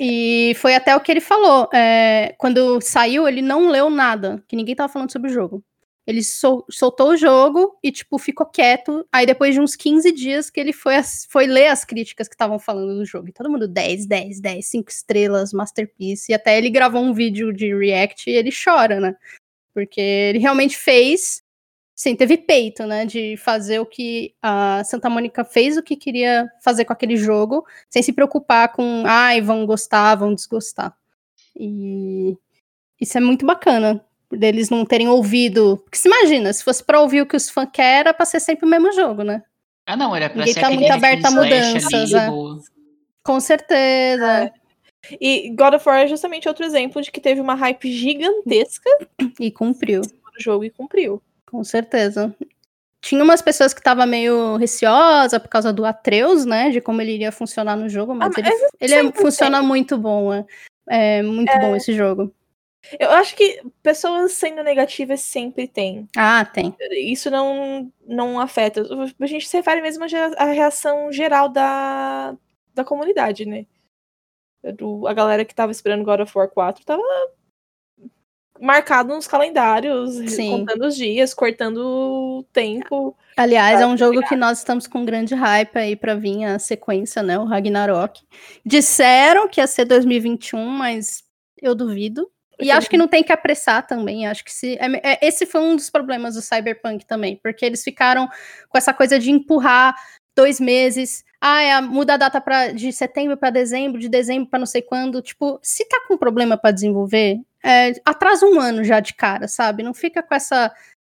[0.00, 1.68] E foi até o que ele falou.
[1.72, 5.62] É, quando saiu, ele não leu nada, que ninguém tava falando sobre o jogo.
[6.10, 9.06] Ele sol, soltou o jogo e, tipo, ficou quieto.
[9.12, 10.94] Aí, depois de uns 15 dias, que ele foi,
[11.28, 13.28] foi ler as críticas que estavam falando do jogo.
[13.28, 16.32] E todo mundo 10, 10, 10, 5 estrelas, Masterpiece.
[16.32, 19.14] E até ele gravou um vídeo de React e ele chora, né?
[19.72, 21.44] Porque ele realmente fez.
[21.94, 23.06] Sim, teve peito, né?
[23.06, 27.64] De fazer o que a Santa Mônica fez, o que queria fazer com aquele jogo,
[27.88, 30.92] sem se preocupar com, ai, vão gostar, vão desgostar.
[31.54, 32.36] E
[33.00, 35.78] isso é muito bacana deles não terem ouvido.
[35.84, 38.40] Porque se imagina, se fosse pra ouvir o que os fãs querem, era pra ser
[38.40, 39.42] sempre o mesmo jogo, né?
[39.86, 42.28] Ah, não, era pra Ninguém ser tá muito aberto a mudanças, né?
[43.24, 44.44] Com certeza.
[44.44, 44.52] É.
[45.20, 48.90] E God of War é justamente outro exemplo de que teve uma hype gigantesca.
[49.38, 50.02] E cumpriu.
[50.02, 51.22] O jogo e cumpriu.
[51.46, 52.34] Com certeza.
[53.02, 56.70] Tinha umas pessoas que estavam meio receosa por causa do Atreus, né?
[56.70, 58.46] De como ele iria funcionar no jogo, mas, ah, mas
[58.80, 60.32] ele, ele é, funciona muito bom.
[60.32, 60.44] É,
[60.88, 61.58] é muito é...
[61.58, 62.32] bom esse jogo.
[62.98, 66.08] Eu acho que pessoas sendo negativas sempre tem.
[66.16, 66.74] Ah, tem.
[66.92, 68.82] Isso não, não afeta.
[69.20, 70.04] A gente se refere mesmo
[70.36, 72.34] à reação geral da,
[72.74, 73.66] da comunidade, né?
[74.76, 77.02] Do, a galera que tava esperando God of War 4 tava
[78.60, 80.50] marcado nos calendários, Sim.
[80.50, 83.16] contando os dias, cortando o tempo.
[83.36, 87.22] Aliás, é um jogo que nós estamos com grande hype aí para vir a sequência,
[87.22, 87.38] né?
[87.38, 88.22] O Ragnarok.
[88.64, 91.24] Disseram que ia ser 2021, mas
[91.60, 92.30] eu duvido.
[92.60, 94.26] E acho que não tem que apressar também.
[94.26, 94.76] Acho que se.
[94.80, 98.28] É, é, esse foi um dos problemas do Cyberpunk também, porque eles ficaram
[98.68, 99.94] com essa coisa de empurrar
[100.36, 101.24] dois meses.
[101.40, 104.82] Ah, é, muda a data pra, de setembro para dezembro, de dezembro para não sei
[104.82, 105.22] quando.
[105.22, 109.82] Tipo, se tá com problema para desenvolver, é, atrasa um ano já de cara, sabe?
[109.82, 110.72] Não fica com essa.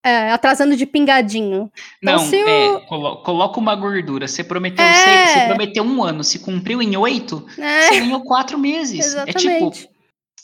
[0.04, 1.72] É, atrasando de pingadinho.
[2.02, 4.28] Então, não, é, colo coloca uma gordura.
[4.28, 4.94] Você prometeu é.
[4.94, 7.84] seis, você prometeu um ano, se cumpriu em oito, é.
[7.84, 9.06] você ganhou quatro meses.
[9.06, 9.48] Exatamente.
[9.48, 9.91] É tipo,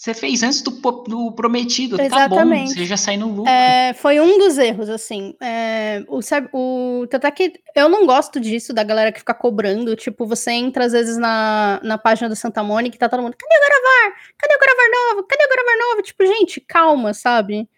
[0.08, 2.30] você fez antes do, do prometido, Exatamente.
[2.30, 3.52] tá bom, você já sai no lucro.
[3.52, 5.36] É, foi um dos erros, assim.
[5.42, 6.20] É, o,
[6.54, 9.96] o, tanto é que eu não gosto disso, da galera que fica cobrando.
[9.98, 13.36] Tipo, você entra às vezes na, na página do Santa Mônica e tá todo mundo,
[13.38, 14.18] cadê o gravar?
[14.38, 15.28] Cadê o gravar novo?
[15.28, 16.02] Cadê o gravar novo?
[16.02, 17.70] Tipo, gente, calma, sabe?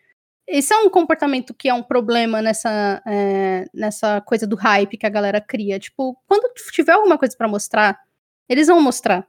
[0.47, 5.05] Isso é um comportamento que é um problema nessa, é, nessa coisa do hype que
[5.05, 5.79] a galera cria.
[5.79, 7.99] Tipo, quando tiver alguma coisa para mostrar,
[8.47, 9.27] eles vão mostrar.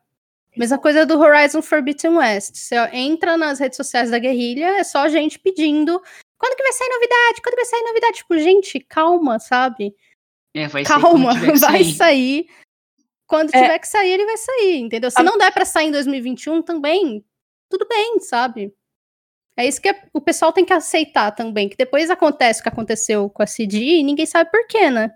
[0.56, 2.56] Mesma coisa do Horizon Forbidden West.
[2.56, 6.00] Você entra nas redes sociais da guerrilha, é só gente pedindo
[6.40, 7.42] quando que vai sair novidade?
[7.42, 8.16] Quando vai sair novidade?
[8.16, 9.94] Tipo, gente, calma, sabe?
[10.54, 11.94] É, vai calma, sair vai sair.
[11.94, 12.48] sair.
[13.26, 13.62] Quando é.
[13.62, 15.10] tiver que sair, ele vai sair, entendeu?
[15.10, 17.24] Se não der para sair em 2021 também,
[17.68, 18.74] tudo bem, sabe?
[19.56, 23.28] É isso que o pessoal tem que aceitar também, que depois acontece o que aconteceu
[23.28, 25.14] com a CD e ninguém sabe por quê, né?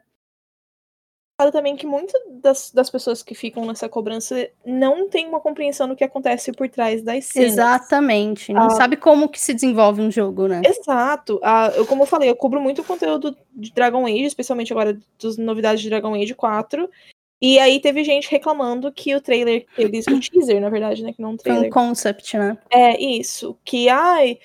[1.50, 5.96] Também que muitas das, das pessoas que ficam nessa cobrança não tem uma compreensão do
[5.96, 7.52] que acontece por trás das cenas.
[7.52, 8.52] Exatamente.
[8.52, 10.62] Não ah, sabe como que se desenvolve um jogo, né?
[10.64, 11.40] Exato.
[11.42, 14.96] Ah, eu, como eu falei, eu cubro muito o conteúdo de Dragon Age, especialmente agora
[15.20, 16.88] das novidades de Dragon Age 4.
[17.42, 21.12] E aí teve gente reclamando que o trailer, eles, o teaser, na verdade, né?
[21.12, 21.62] Que não um trailer.
[21.62, 22.56] Foi um concept, né?
[22.70, 23.56] É, isso.
[23.64, 24.38] Que, ai,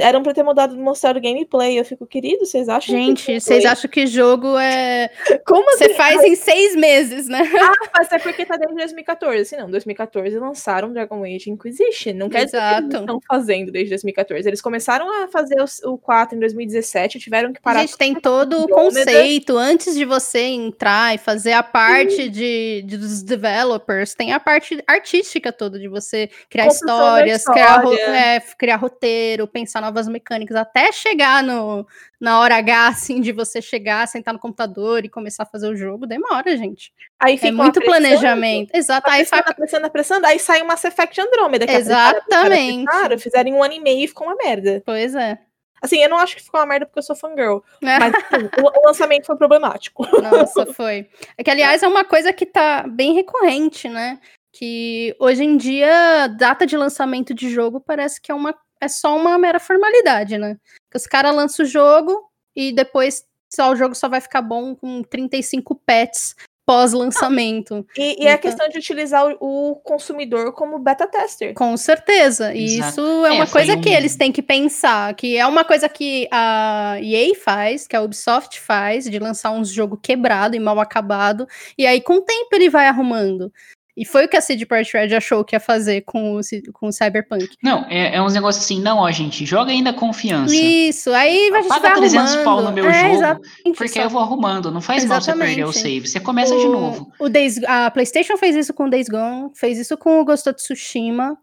[0.00, 1.78] eram pra ter mudado, mostrado gameplay.
[1.78, 5.10] Eu fico, querido, vocês acham Gente, vocês acham que jogo é.
[5.46, 5.84] Como assim?
[5.84, 7.42] Você faz em seis meses, né?
[7.60, 9.40] Ah, mas é porque tá desde 2014.
[9.40, 12.14] Assim, não, 2014 lançaram Dragon Age Inquisition.
[12.14, 12.64] Não quer Exato.
[12.64, 14.48] dizer que eles estão fazendo desde 2014.
[14.48, 17.80] Eles começaram a fazer o, 4 em 2017, tiveram que parar.
[17.80, 19.56] Gente, tem todo o conceito.
[19.56, 24.82] Antes de você entrar e fazer a parte de, de, dos developers, tem a parte
[24.86, 27.80] artística toda de você criar histórias, história.
[27.80, 31.86] criar, é, criar roteiro, pensar pensar novas mecânicas até chegar no,
[32.20, 35.76] na hora H, assim, de você chegar, sentar no computador e começar a fazer o
[35.76, 36.92] jogo, demora, gente.
[37.18, 38.74] Aí é muito planejamento.
[38.74, 39.10] Exato.
[39.10, 41.70] Aí apressando, apressando, apressando, aí sai o Mass Effect Andromeda.
[41.70, 42.86] Exatamente.
[42.86, 44.82] Claro, fizeram um ano e meio e ficou uma merda.
[44.84, 45.38] Pois é.
[45.82, 47.58] Assim, eu não acho que ficou uma merda porque eu sou fangirl.
[47.82, 50.06] Mas assim, o, o, lançamento foi problemático.
[50.22, 51.08] Nossa, foi.
[51.36, 54.18] É que, aliás, é uma coisa que tá bem recorrente, né?
[54.52, 59.16] Que hoje em dia, data de lançamento de jogo parece que é uma é só
[59.16, 60.56] uma mera formalidade, né?
[60.90, 64.74] Que os caras lançam o jogo e depois só o jogo só vai ficar bom
[64.74, 66.34] com 35 pets
[66.66, 67.86] pós-lançamento.
[67.96, 71.54] E, e então, é a então questão de utilizar o, o, consumidor como beta tester.
[71.54, 72.54] Com certeza.
[72.54, 73.80] E isso é, é uma coisa um...
[73.80, 78.02] que eles têm que pensar, que é uma coisa que a EA faz, que a
[78.02, 82.48] Ubisoft faz, de lançar um jogo quebrado e mal acabado, e aí com o tempo
[82.52, 83.52] ele vai arrumando.
[83.96, 86.40] E foi o que a CD Projekt Red achou que ia fazer com o,
[86.72, 87.48] com o Cyberpunk.
[87.62, 90.52] Não, é, é uns negócios assim, não, ó, gente, joga ainda confiança.
[90.52, 92.44] Isso, aí a gente Paga vai 300 arrumando.
[92.44, 93.40] pau no meu é, jogo,
[93.76, 95.38] porque eu vou arrumando, não faz exatamente.
[95.38, 97.12] mal você perder o save, você começa o, de novo.
[97.20, 100.48] O Days, a PlayStation fez isso com o Days Gone, fez isso com o Ghost
[100.48, 101.38] of Tsushima,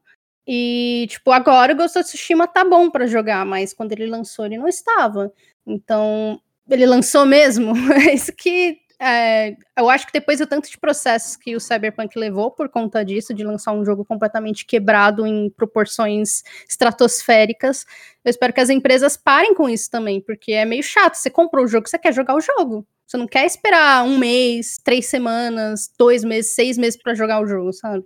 [0.45, 4.45] e, tipo, agora o Ghost of Tsushima tá bom para jogar, mas quando ele lançou
[4.45, 5.31] ele não estava.
[5.65, 6.37] Então,
[6.69, 11.35] ele lançou mesmo, é isso que é, eu acho que depois do tanto de processos
[11.35, 16.43] que o Cyberpunk levou por conta disso, de lançar um jogo completamente quebrado em proporções
[16.69, 17.83] estratosféricas,
[18.23, 21.15] eu espero que as empresas parem com isso também, porque é meio chato.
[21.15, 22.85] Você comprou o jogo, você quer jogar o jogo.
[23.07, 27.47] Você não quer esperar um mês, três semanas, dois meses, seis meses para jogar o
[27.47, 28.05] jogo, sabe?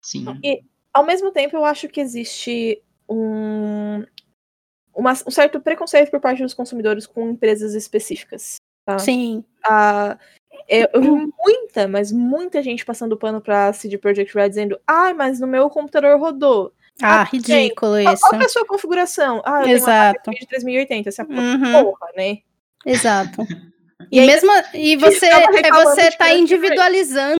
[0.00, 0.24] Sim.
[0.44, 0.62] E,
[0.94, 4.04] ao mesmo tempo, eu acho que existe um,
[4.94, 8.60] uma, um certo preconceito por parte dos consumidores com empresas específicas.
[8.84, 8.98] Tá?
[8.98, 9.44] Sim.
[9.64, 10.16] Ah,
[10.68, 15.12] eu, eu vi muita, mas muita gente passando pano pra CD Projekt Red dizendo: ai,
[15.12, 16.72] ah, mas no meu computador rodou.
[17.02, 18.28] Ah, ah ridículo gente, isso.
[18.28, 19.42] Qual é a sua configuração?
[19.44, 20.20] Ah, eu Exato.
[20.22, 21.72] tenho uma de 3080, essa uhum.
[21.72, 22.38] porra, né?
[22.84, 23.46] Exato.
[24.10, 27.39] E, e mesmo e você é você tá individualizando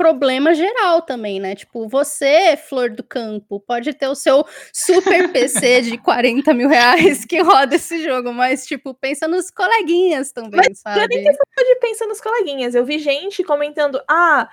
[0.00, 1.54] problema geral também, né?
[1.54, 7.26] Tipo, você, flor do campo, pode ter o seu super PC de 40 mil reais
[7.26, 11.06] que roda esse jogo, mas, tipo, pensa nos coleguinhas também, mas, sabe?
[11.06, 12.74] Pra mim, pode pensar nos coleguinhas.
[12.74, 14.48] Eu vi gente comentando, ah,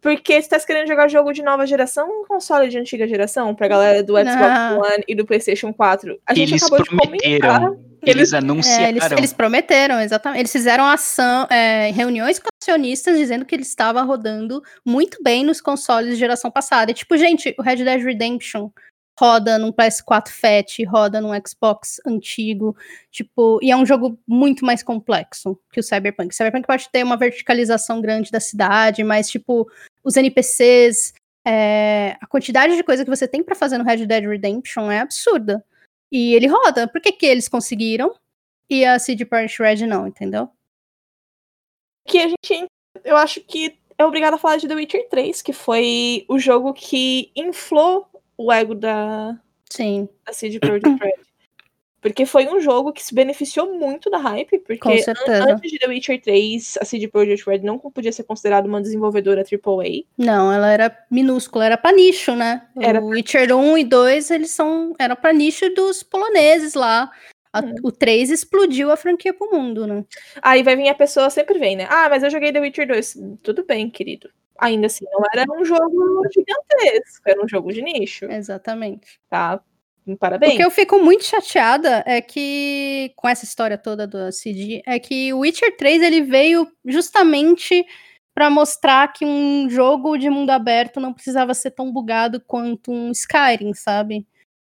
[0.00, 3.54] porque você tá querendo jogar jogo de nova geração ou um console de antiga geração
[3.54, 4.80] pra galera do Xbox Não.
[4.80, 6.20] One e do PlayStation 4?
[6.26, 7.62] A gente eles acabou prometeram, de comentar.
[8.02, 8.84] Eles, eles anunciaram.
[8.84, 10.40] É, eles, eles, prometeram, exatamente.
[10.40, 15.60] Eles fizeram ação, é, reuniões com acionistas dizendo que ele estava rodando muito bem nos
[15.60, 16.90] consoles de geração passada.
[16.90, 18.70] E tipo, gente, o Red Dead Redemption
[19.18, 22.74] roda num PS4 Fat, roda num Xbox antigo,
[23.10, 26.32] tipo, e é um jogo muito mais complexo que o Cyberpunk.
[26.32, 29.70] O Cyberpunk pode ter uma verticalização grande da cidade, mas tipo,
[30.02, 31.12] os NPCs,
[31.46, 35.00] é, a quantidade de coisa que você tem para fazer no Red Dead Redemption é
[35.00, 35.62] absurda.
[36.10, 36.88] E ele roda.
[36.88, 38.14] Por que, que eles conseguiram
[38.68, 40.50] e a CD Projekt Red não, entendeu?
[42.06, 42.66] Que a gente,
[43.04, 46.72] eu acho que é obrigado a falar de The Witcher 3, que foi o jogo
[46.72, 50.08] que inflou o ego da, Sim.
[50.24, 51.20] da CD Projekt Red.
[52.00, 55.86] Porque foi um jogo que se beneficiou muito da hype, porque an antes de The
[55.86, 60.04] Witcher 3, a CD Projekt Red não podia ser considerada uma desenvolvedora AAA.
[60.16, 62.66] Não, ela era minúscula, era pra nicho, né?
[62.80, 67.10] Era o Witcher 1 e 2, eles são eram pra nicho dos poloneses lá.
[67.52, 67.74] A, hum.
[67.82, 70.04] O 3 explodiu a franquia pro mundo, né?
[70.42, 71.86] Aí vai vir a pessoa, sempre vem, né?
[71.90, 73.16] Ah, mas eu joguei The Witcher 2.
[73.42, 78.26] Tudo bem, querido ainda assim, não era um jogo gigantesco, era um jogo de nicho.
[78.26, 79.18] Exatamente.
[79.28, 79.60] Tá?
[80.18, 80.54] Parabéns.
[80.54, 84.98] O que eu fico muito chateada é que, com essa história toda do CD, é
[84.98, 87.84] que o Witcher 3 ele veio justamente
[88.34, 93.10] para mostrar que um jogo de mundo aberto não precisava ser tão bugado quanto um
[93.10, 94.26] Skyrim, sabe?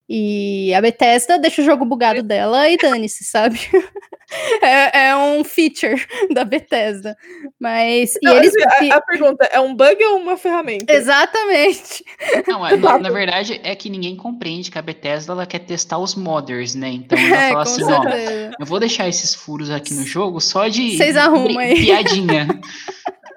[0.09, 3.61] E a Bethesda deixa o jogo bugado dela e dane-se, sabe?
[4.61, 7.17] é, é, um feature da Bethesda.
[7.59, 8.15] Mas.
[8.23, 8.53] Não, e eles...
[8.57, 10.93] a, a, pergunta é um bug ou uma ferramenta?
[10.93, 12.05] Exatamente.
[12.47, 15.99] Não, é, na, na, verdade é que ninguém compreende que a Bethesda ela quer testar
[15.99, 16.89] os modders, né?
[16.89, 18.51] Então ela é, fala assim: certeza.
[18.51, 20.97] ó, eu vou deixar esses furos aqui no jogo só de.
[20.97, 21.75] Vocês arrumam aí.
[21.77, 22.49] Piadinha.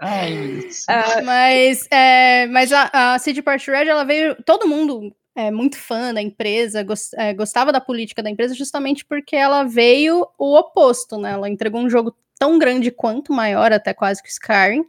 [0.01, 0.83] Ai, meu Deus.
[0.83, 4.35] Uh, mas, é, mas a, a CD Projekt Red, ela veio.
[4.43, 9.03] Todo mundo é, muito fã da empresa, gost, é, gostava da política da empresa justamente
[9.03, 11.31] porque ela veio o oposto, né?
[11.31, 14.85] Ela entregou um jogo tão grande quanto, maior até quase que Skyrim.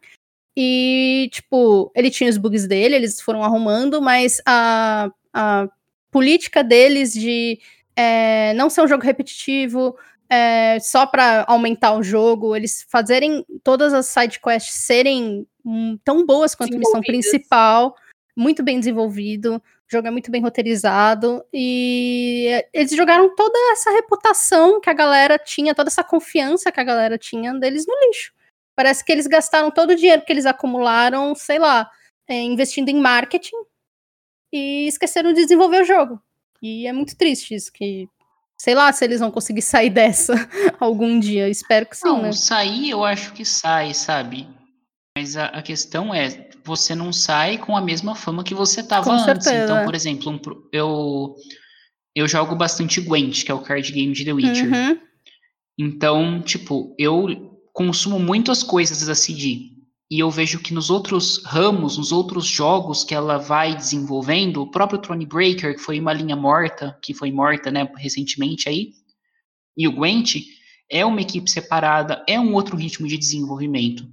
[0.56, 5.68] E, tipo, ele tinha os bugs dele, eles foram arrumando, mas a, a
[6.10, 7.58] política deles de
[7.94, 9.96] é, não ser um jogo repetitivo,
[10.30, 16.24] é, só para aumentar o jogo, eles fazerem todas as side quests serem hum, tão
[16.24, 17.94] boas quanto a missão principal,
[18.36, 19.62] muito bem desenvolvido.
[19.88, 25.38] O jogo é muito bem roteirizado e eles jogaram toda essa reputação que a galera
[25.38, 28.32] tinha, toda essa confiança que a galera tinha deles no lixo.
[28.74, 31.88] Parece que eles gastaram todo o dinheiro que eles acumularam, sei lá,
[32.26, 33.56] é, investindo em marketing
[34.52, 36.20] e esqueceram de desenvolver o jogo.
[36.60, 38.08] E é muito triste isso, que
[38.58, 40.34] sei lá se eles vão conseguir sair dessa
[40.80, 41.48] algum dia.
[41.48, 42.32] Espero que sim, não, né?
[42.32, 44.48] Sair eu acho que sai, sabe?
[45.16, 49.04] Mas a, a questão é, você não sai com a mesma fama que você tava
[49.04, 49.44] com antes.
[49.44, 49.64] Certeza.
[49.64, 50.40] Então, por exemplo, um,
[50.72, 51.34] eu,
[52.14, 54.72] eu jogo bastante Gwent, que é o card game de The Witcher.
[54.72, 54.98] Uhum.
[55.78, 59.70] Então, tipo, eu consumo muitas coisas da CD.
[60.10, 64.70] E eu vejo que nos outros ramos, nos outros jogos que ela vai desenvolvendo, o
[64.70, 68.92] próprio Thronebreaker, que foi uma linha morta, que foi morta, né, recentemente aí,
[69.76, 70.36] e o Gwent,
[70.88, 74.08] é uma equipe separada, é um outro ritmo de desenvolvimento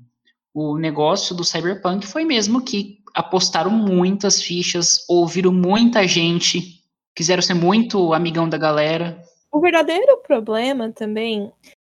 [0.54, 6.82] o negócio do Cyberpunk foi mesmo que apostaram muitas fichas, ouviram muita gente,
[7.16, 9.22] quiseram ser muito amigão da galera.
[9.52, 11.52] O verdadeiro problema também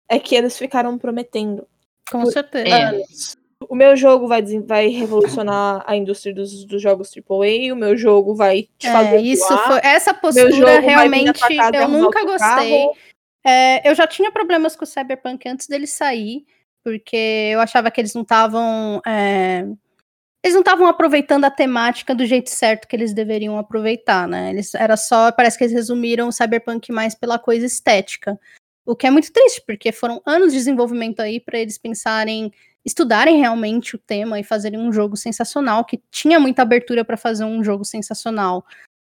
[0.09, 1.67] é que eles ficaram prometendo.
[2.09, 2.67] Com certeza.
[2.67, 3.03] É.
[3.69, 8.35] O meu jogo vai, vai revolucionar a indústria dos, dos jogos AAA, o meu jogo
[8.35, 9.17] vai te fazer.
[9.17, 11.41] É, isso foi, essa postura realmente
[11.73, 12.87] eu nunca gostei.
[13.45, 16.45] É, eu já tinha problemas com o Cyberpunk antes dele sair
[16.87, 19.01] porque eu achava que eles não estavam.
[19.05, 19.67] É,
[20.41, 24.51] eles não estavam aproveitando a temática do jeito certo que eles deveriam aproveitar, né?
[24.51, 28.39] Eles era só, parece que eles resumiram o cyberpunk mais pela coisa estética.
[28.85, 32.53] O que é muito triste, porque foram anos de desenvolvimento aí para eles pensarem,
[32.85, 37.43] estudarem realmente o tema e fazerem um jogo sensacional, que tinha muita abertura para fazer
[37.43, 38.65] um jogo sensacional.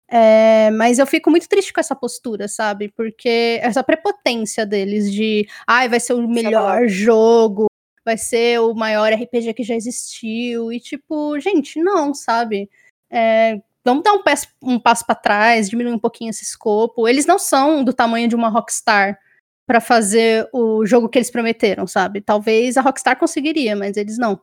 [0.10, 2.90] É, mas eu fico muito triste com essa postura, sabe?
[2.90, 7.68] Porque essa prepotência deles de, ai, vai ser o melhor jogo,
[8.06, 10.72] vai ser o maior RPG que já existiu.
[10.72, 12.70] E tipo, gente, não, sabe?
[13.12, 17.08] É, vamos dar um, passo, um passo para trás, diminuir um pouquinho esse escopo.
[17.08, 19.20] Eles não são do tamanho de uma Rockstar
[19.66, 22.22] para fazer o jogo que eles prometeram, sabe?
[22.22, 24.40] Talvez a Rockstar conseguiria, mas eles não.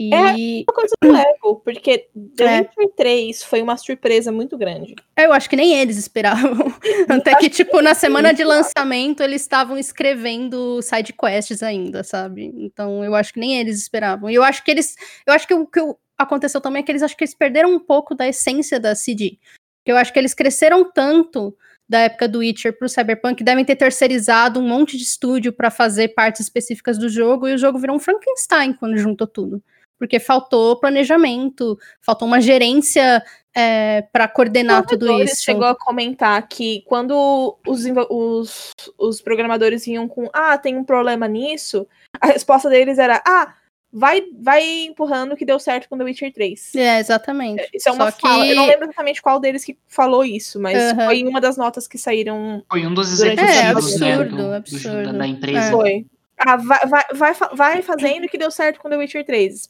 [0.00, 0.14] E...
[0.14, 2.58] É uma coisa do Lego, porque The é.
[2.60, 4.94] Witcher 3 foi uma surpresa muito grande.
[5.16, 6.72] Eu acho que nem eles esperavam.
[7.10, 12.44] Até que, tipo, na semana de lançamento, eles estavam escrevendo side quests ainda, sabe?
[12.54, 14.30] Então, eu acho que nem eles esperavam.
[14.30, 14.94] E eu acho que eles.
[15.26, 15.80] Eu acho que o que
[16.16, 19.36] aconteceu também é que eles acho que eles perderam um pouco da essência da CD.
[19.84, 21.56] Eu acho que eles cresceram tanto
[21.88, 26.08] da época do Witcher pro Cyberpunk devem ter terceirizado um monte de estúdio para fazer
[26.08, 29.62] partes específicas do jogo e o jogo virou um Frankenstein quando juntou tudo.
[29.98, 33.22] Porque faltou planejamento, faltou uma gerência
[33.54, 35.42] é, para coordenar tudo isso.
[35.42, 41.26] chegou a comentar que quando os, os, os programadores vinham com ah, tem um problema
[41.26, 41.86] nisso,
[42.20, 43.54] a resposta deles era ah,
[43.92, 46.74] vai, vai empurrando que deu certo com The Witcher 3.
[46.76, 47.62] É, exatamente.
[47.62, 48.44] É, isso é uma Só fala.
[48.44, 48.50] Que...
[48.50, 51.06] Eu não lembro exatamente qual deles que falou isso, mas uhum.
[51.06, 52.62] foi uma das notas que saíram.
[52.70, 55.12] Foi um dos executivos, é, absurdo, né, do, absurdo.
[55.12, 55.58] Do, da empresa.
[55.58, 55.70] É.
[55.70, 56.06] Foi.
[56.38, 59.68] Ah, vai, vai, vai, vai fazendo que deu certo com The Witcher 3.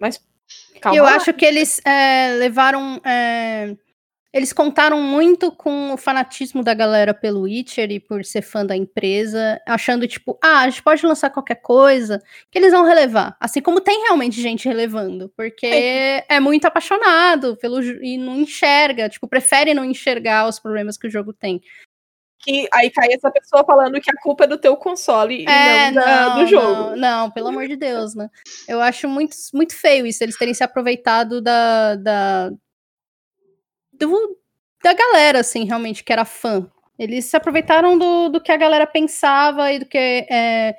[0.00, 0.20] Mas.
[0.80, 1.14] Calma eu lá.
[1.14, 3.00] acho que eles é, levaram.
[3.04, 3.76] É
[4.32, 8.76] eles contaram muito com o fanatismo da galera pelo Witcher e por ser fã da
[8.76, 13.36] empresa, achando tipo, ah, a gente pode lançar qualquer coisa que eles vão relevar.
[13.40, 19.08] Assim como tem realmente gente relevando, porque é, é muito apaixonado pelo e não enxerga,
[19.08, 21.60] tipo, prefere não enxergar os problemas que o jogo tem.
[22.42, 25.90] Que aí cai essa pessoa falando que a culpa é do teu console é, e
[25.90, 26.90] não, não do jogo.
[26.90, 28.30] Não, não, pelo amor de Deus, né?
[28.66, 32.50] Eu acho muito, muito feio isso, eles terem se aproveitado da, da
[33.92, 34.38] do,
[34.82, 36.66] da galera, assim, realmente, que era fã.
[36.98, 39.98] Eles se aproveitaram do, do que a galera pensava e do que.
[39.98, 40.76] É,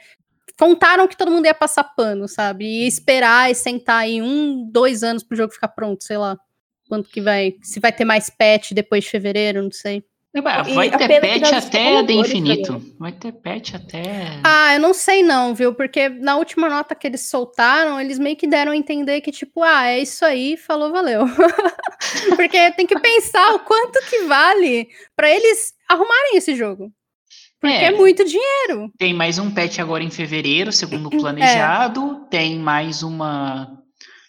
[0.60, 2.66] contaram que todo mundo ia passar pano, sabe?
[2.66, 6.38] E esperar e sentar aí um, dois anos pro jogo ficar pronto, sei lá.
[6.88, 7.56] Quanto que vai.
[7.62, 10.04] Se vai ter mais patch depois de fevereiro, não sei.
[10.40, 12.74] Vai ter patch até de infinito.
[12.74, 12.96] Também.
[12.98, 14.40] Vai ter patch até.
[14.46, 15.76] Ah, eu não sei não, viu?
[15.76, 19.62] Porque na última nota que eles soltaram, eles meio que deram a entender que, tipo,
[19.62, 21.26] ah, é isso aí, falou, valeu.
[22.38, 26.90] Porque tem que pensar o quanto que vale para eles arrumarem esse jogo.
[27.60, 28.90] Porque é, é, muito dinheiro.
[28.98, 32.24] Tem mais um patch agora em fevereiro, segundo o planejado.
[32.26, 32.30] É.
[32.30, 33.66] Tem mais uma.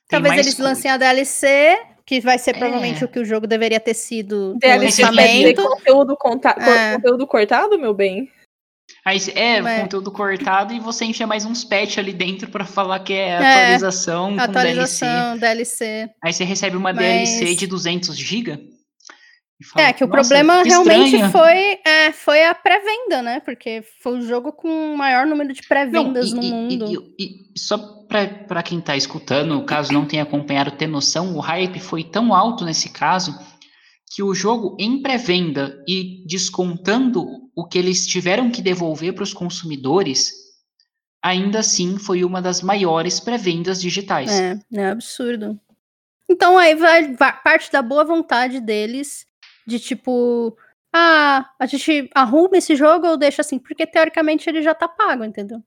[0.08, 1.78] Tem Talvez mais eles lancem a DLC
[2.12, 3.06] que vai ser provavelmente é.
[3.06, 5.62] o que o jogo deveria ter sido DLC lançamento.
[5.62, 6.96] Conteúdo, conta é.
[6.96, 8.30] conteúdo cortado, meu bem?
[9.02, 13.00] Aí, é, é, conteúdo cortado e você enche mais uns patch ali dentro para falar
[13.00, 15.40] que é, é atualização, é, atualização DLC.
[15.40, 16.10] DLC.
[16.22, 17.30] Aí você recebe uma Mas...
[17.30, 18.72] DLC de 200 GB
[19.76, 23.40] é, que o problema que realmente foi, é, foi a pré-venda, né?
[23.40, 27.14] Porque foi o jogo com o maior número de pré-vendas no e, mundo.
[27.18, 27.78] E, e, só
[28.12, 32.64] para quem está escutando, caso não tenha acompanhado, ter noção, o hype foi tão alto
[32.64, 33.38] nesse caso
[34.14, 39.32] que o jogo em pré-venda e descontando o que eles tiveram que devolver para os
[39.32, 40.32] consumidores,
[41.22, 44.30] ainda assim foi uma das maiores pré-vendas digitais.
[44.30, 45.58] É, é absurdo.
[46.28, 49.26] Então aí vai, vai parte da boa vontade deles
[49.66, 50.56] de tipo,
[50.92, 53.58] ah, a gente arruma esse jogo ou deixa assim?
[53.58, 55.62] Porque teoricamente ele já tá pago, entendeu?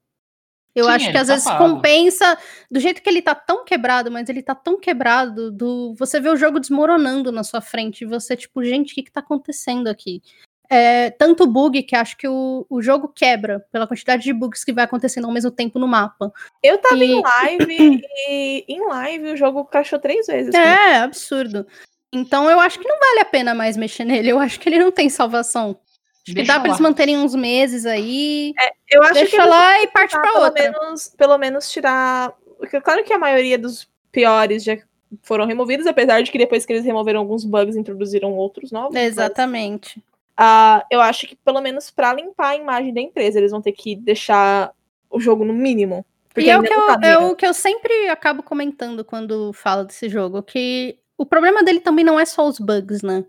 [0.76, 1.64] Eu Sim, acho que às tá vezes pago.
[1.64, 2.38] compensa
[2.70, 6.28] do jeito que ele tá tão quebrado, mas ele tá tão quebrado do você vê
[6.28, 9.88] o jogo desmoronando na sua frente e você tipo, gente, o que que tá acontecendo
[9.88, 10.22] aqui?
[10.68, 14.72] É, tanto bug que acho que o, o jogo quebra pela quantidade de bugs que
[14.72, 16.30] vai acontecendo ao mesmo tempo no mapa.
[16.62, 17.12] Eu tava e...
[17.12, 20.54] em live e em live o jogo crashou três vezes.
[20.54, 20.96] É, né?
[20.98, 21.66] absurdo.
[22.12, 24.28] Então eu acho que não vale a pena mais mexer nele.
[24.28, 25.78] Eu acho que ele não tem salvação.
[26.26, 28.52] Acho Deixa que dá para eles manterem uns meses aí.
[28.60, 30.72] É, eu acho Deixa que lá e parte para outra.
[30.72, 32.34] Menos, pelo menos tirar.
[32.82, 34.76] Claro que a maioria dos piores já
[35.22, 38.96] foram removidos, apesar de que depois que eles removeram alguns bugs, introduziram outros novos.
[38.96, 40.02] Exatamente.
[40.36, 43.62] Mas, uh, eu acho que pelo menos para limpar a imagem da empresa, eles vão
[43.62, 44.72] ter que deixar
[45.08, 46.04] o jogo no mínimo.
[46.36, 50.08] e é o, que eu, é o que eu sempre acabo comentando quando falo desse
[50.08, 53.24] jogo, que o problema dele também não é só os bugs, né?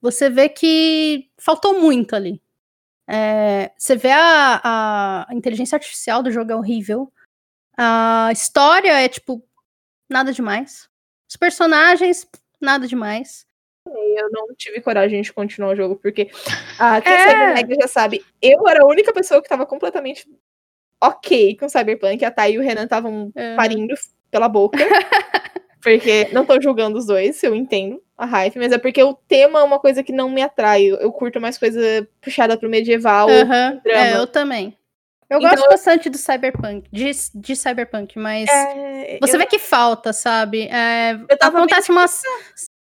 [0.00, 2.42] Você vê que faltou muito ali.
[3.08, 7.12] É, você vê a, a inteligência artificial do jogo é horrível.
[7.76, 9.44] A história é, tipo,
[10.08, 10.88] nada demais.
[11.28, 12.26] Os personagens,
[12.60, 13.46] nada demais.
[13.86, 16.30] Eu não tive coragem de continuar o jogo, porque
[16.78, 17.26] ah, quem é.
[17.26, 20.28] sabe Mega já sabe, eu era a única pessoa que tava completamente
[21.00, 22.24] ok com Cyberpunk.
[22.24, 23.56] A Thay e o Renan estavam é.
[23.56, 23.94] parindo
[24.30, 24.78] pela boca.
[25.82, 29.60] Porque não tô julgando os dois, eu entendo a hype, mas é porque o tema
[29.60, 30.86] é uma coisa que não me atrai.
[30.86, 31.80] Eu curto mais coisa
[32.20, 33.28] puxada pro medieval.
[33.28, 34.76] Uhum, é, eu também.
[35.30, 39.38] Eu então, gosto bastante do Cyberpunk, de, de Cyberpunk, mas é, você eu...
[39.38, 40.66] vê que falta, sabe?
[40.66, 42.20] É, acontece umas.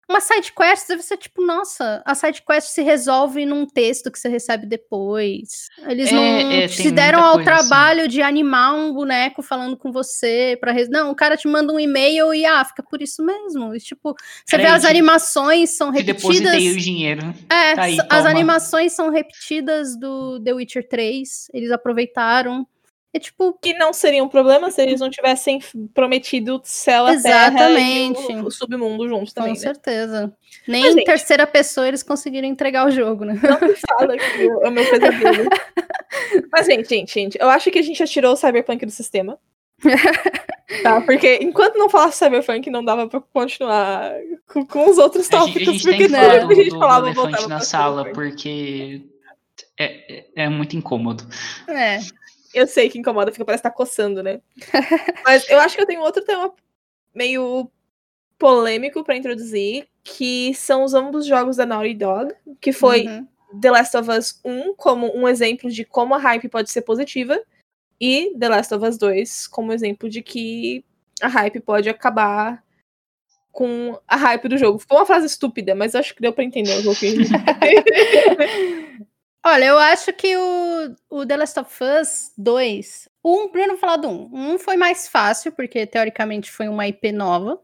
[0.09, 4.17] Uma side quest deve ser tipo, nossa, a side quest se resolve num texto que
[4.17, 5.69] você recebe depois.
[5.87, 7.43] Eles é, não é, se deram ao assim.
[7.43, 8.09] trabalho assim.
[8.09, 10.89] de animar um boneco falando com você para res...
[10.89, 13.75] não, o cara te manda um e-mail e ah, fica por isso mesmo.
[13.75, 16.39] E, tipo, você vê as animações são repetidas.
[16.39, 17.21] Depositei o dinheiro.
[17.47, 21.49] É, tá aí, as animações são repetidas do The Witcher 3.
[21.53, 22.65] Eles aproveitaram
[23.13, 23.53] é tipo.
[23.61, 25.59] Que não seria um problema se eles não tivessem
[25.93, 28.21] prometido céu a Exatamente.
[28.21, 29.53] terra e o, o submundo juntos também.
[29.53, 29.65] Com né?
[29.65, 30.33] certeza.
[30.67, 33.39] Nem Mas, em gente, terceira pessoa eles conseguiram entregar o jogo, né?
[33.41, 35.49] Não me fala que é o meu pesadelo.
[36.51, 39.37] Mas, gente, gente, gente, eu acho que a gente já tirou o Cyberpunk do sistema.
[40.83, 44.11] tá, porque enquanto não falasse Cyberpunk, não dava pra continuar
[44.51, 45.55] com, com os outros tópicos.
[45.55, 49.01] A gente, a gente porque tem que a gente falava do elefante na sala, porque
[49.79, 51.25] é, é, é muito incômodo.
[51.67, 51.99] É.
[52.53, 54.41] Eu sei que incomoda, fica parece estar tá coçando, né?
[55.25, 56.53] Mas eu acho que eu tenho outro tema
[57.13, 57.69] meio
[58.37, 63.27] polêmico para introduzir, que são os ambos jogos da Naughty Dog, que foi uhum.
[63.59, 67.39] The Last of Us 1 como um exemplo de como a hype pode ser positiva,
[67.99, 70.85] e The Last of Us 2 como exemplo de que
[71.21, 72.63] a hype pode acabar
[73.51, 74.79] com a hype do jogo.
[74.79, 77.25] Ficou uma frase estúpida, mas acho que deu para entender um pouquinho.
[79.51, 84.07] Olha, eu acho que o, o The Last of Us 2, um, primeiro falar do
[84.07, 84.29] um.
[84.31, 87.59] Um foi mais fácil, porque teoricamente foi uma IP nova.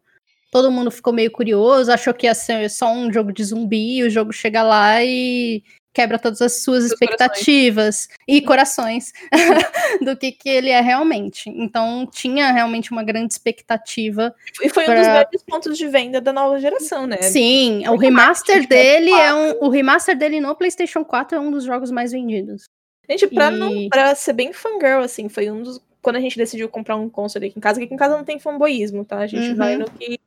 [0.52, 4.10] Todo mundo ficou meio curioso, achou que ia ser só um jogo de zumbi, o
[4.10, 5.64] jogo chega lá e
[5.96, 8.28] quebra todas as suas expectativas corações.
[8.28, 9.14] e corações
[10.04, 11.50] do que, que ele é realmente.
[11.50, 14.36] Então tinha realmente uma grande expectativa.
[14.62, 14.94] E foi pra...
[14.94, 17.22] um dos grandes pontos de venda da nova geração, né?
[17.22, 21.64] Sim, o remaster dele é um, o remaster dele no PlayStation 4 é um dos
[21.64, 22.66] jogos mais vendidos.
[23.10, 23.58] Gente, pra, e...
[23.58, 25.80] não, pra ser bem fangirl, assim, foi um dos.
[26.02, 28.26] Quando a gente decidiu comprar um console aqui em casa, que aqui em casa não
[28.26, 29.20] tem fanboyismo, tá?
[29.20, 29.56] A gente uhum.
[29.56, 30.20] vai no que,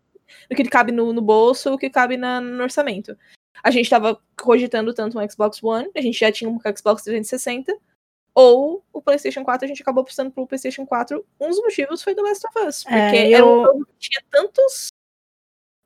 [0.51, 3.17] no que cabe no, no bolso, o que cabe na, no orçamento
[3.63, 7.77] a gente estava cogitando tanto um Xbox One, a gente já tinha um Xbox 360,
[8.35, 11.25] ou o PlayStation 4, a gente acabou optando pelo PlayStation 4.
[11.41, 13.35] Um dos motivos foi The Last of Us, é, porque é, eu...
[13.35, 14.89] era um jogo que tinha tantos,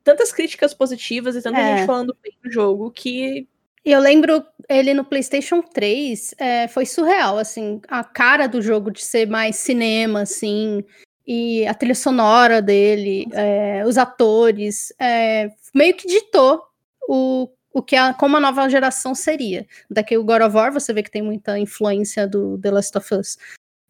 [0.03, 1.77] tantas críticas positivas e tanta é.
[1.77, 3.47] gente falando bem do jogo que.
[3.85, 8.91] E eu lembro ele no PlayStation 3, é, foi surreal, assim, a cara do jogo
[8.91, 10.85] de ser mais cinema, assim,
[11.25, 16.61] e a trilha sonora dele, é, os atores, é, meio que ditou
[17.09, 19.67] o o que a, como a nova geração seria.
[19.89, 23.15] Daqui o God of War, você vê que tem muita influência do The Last of
[23.15, 23.37] Us.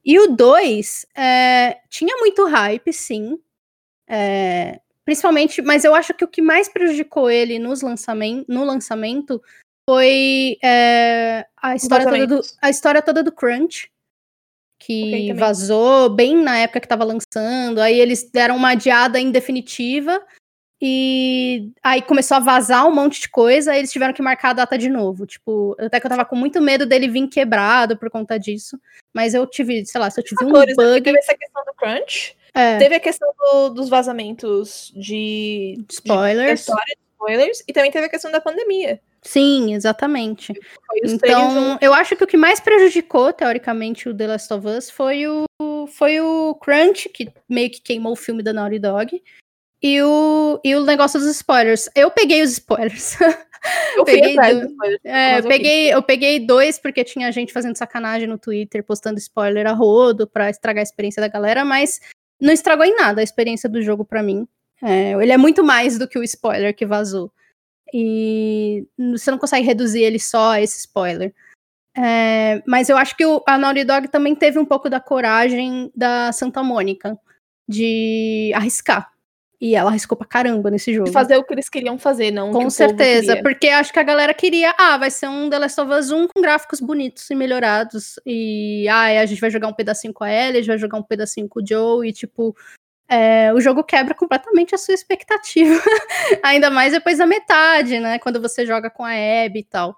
[0.06, 3.38] E o 2 é, tinha muito hype, sim.
[4.08, 9.42] É, principalmente, mas eu acho que o que mais prejudicou ele nos lançamento, no lançamento
[9.90, 13.92] foi é, a, história toda do, a história toda do Crunch.
[14.80, 17.80] Que okay, vazou bem na época que estava lançando.
[17.80, 20.22] Aí eles deram uma adiada em definitiva
[20.86, 24.54] e aí começou a vazar um monte de coisa, aí eles tiveram que marcar a
[24.54, 25.26] data de novo.
[25.26, 28.78] Tipo, até que eu tava com muito medo dele vir quebrado por conta disso.
[29.14, 31.02] Mas eu tive, sei lá, se eu tive um bug.
[31.02, 32.36] Teve essa questão do crunch.
[32.54, 32.80] É.
[32.80, 36.50] Teve a questão do, dos vazamentos de spoilers.
[36.50, 37.64] De história, spoilers.
[37.66, 39.00] E também teve a questão da pandemia.
[39.22, 40.52] Sim, exatamente.
[41.02, 45.26] Então, eu acho que o que mais prejudicou, teoricamente, o The Last of Us foi
[45.28, 45.46] o,
[45.88, 49.24] foi o Crunch, que meio que queimou o filme da Naughty Dog
[49.84, 51.90] e o, e o negócio dos spoilers.
[51.94, 53.18] Eu peguei os spoilers.
[53.96, 54.68] Eu peguei, do...
[54.68, 59.18] spoilers, é, eu, peguei, eu peguei dois porque tinha gente fazendo sacanagem no Twitter, postando
[59.20, 62.02] spoiler a rodo pra estragar a experiência da galera, mas
[62.42, 64.46] não estragou em nada a experiência do jogo para mim.
[64.82, 67.32] É, ele é muito mais do que o spoiler que vazou.
[67.94, 71.34] E você não consegue reduzir ele só a esse spoiler.
[71.96, 75.90] É, mas eu acho que o, a Naughty Dog também teve um pouco da coragem
[75.96, 77.18] da Santa Mônica
[77.66, 79.13] de arriscar.
[79.64, 81.10] E ela arriscou pra caramba nesse jogo.
[81.10, 84.76] Fazer o que eles queriam fazer, não Com certeza, porque acho que a galera queria,
[84.78, 88.20] ah, vai ser um The Last of Us 1 com gráficos bonitos e melhorados.
[88.26, 90.98] E, ah, a gente vai jogar um pedacinho com a Ellie, a gente vai jogar
[90.98, 92.54] um pedacinho com o Joe, e tipo,
[93.08, 95.82] é, o jogo quebra completamente a sua expectativa.
[96.44, 98.20] Ainda mais depois da metade, né?
[98.20, 99.96] Quando você joga com a Abby e tal.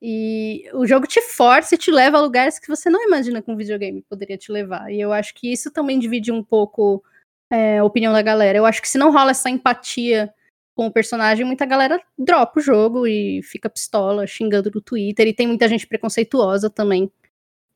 [0.00, 3.50] E o jogo te força e te leva a lugares que você não imagina que
[3.50, 4.88] um videogame poderia te levar.
[4.92, 7.02] E eu acho que isso também divide um pouco
[7.50, 8.56] é, opinião da galera.
[8.56, 10.32] Eu acho que se não rola essa empatia
[10.74, 15.26] com o personagem, muita galera dropa o jogo e fica pistola, xingando no Twitter.
[15.26, 17.10] E tem muita gente preconceituosa também,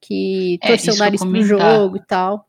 [0.00, 2.48] que é, torceu o nariz pro jogo e tal.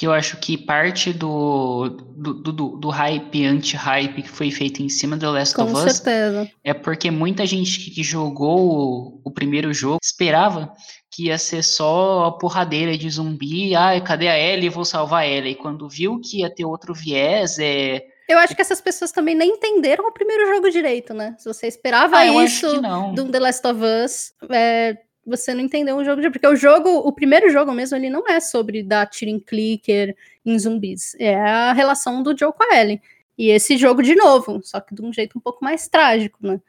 [0.00, 4.88] Que eu acho que parte do, do, do, do hype, anti-hype que foi feito em
[4.88, 5.92] cima do Last com of Us.
[5.92, 6.50] Certeza.
[6.64, 10.72] É porque muita gente que, jogou o, primeiro jogo esperava
[11.10, 15.48] que ia ser só a porradeira de zumbi, ah, cadê a Ellie, vou salvar ela.
[15.48, 18.00] E quando viu que ia ter outro viés, é...
[18.26, 21.36] Eu acho que essas pessoas também nem entenderam o primeiro jogo direito, né?
[21.36, 22.80] Se você esperava ah, isso
[23.14, 26.32] do The Last of Us, é, você não entendeu o jogo direito.
[26.32, 30.16] Porque o jogo, o primeiro jogo mesmo, ele não é sobre dar tiro em clicker
[30.44, 31.14] em zumbis.
[31.18, 33.00] É a relação do Joe com a Ellie.
[33.36, 36.60] E esse jogo de novo, só que de um jeito um pouco mais trágico, né?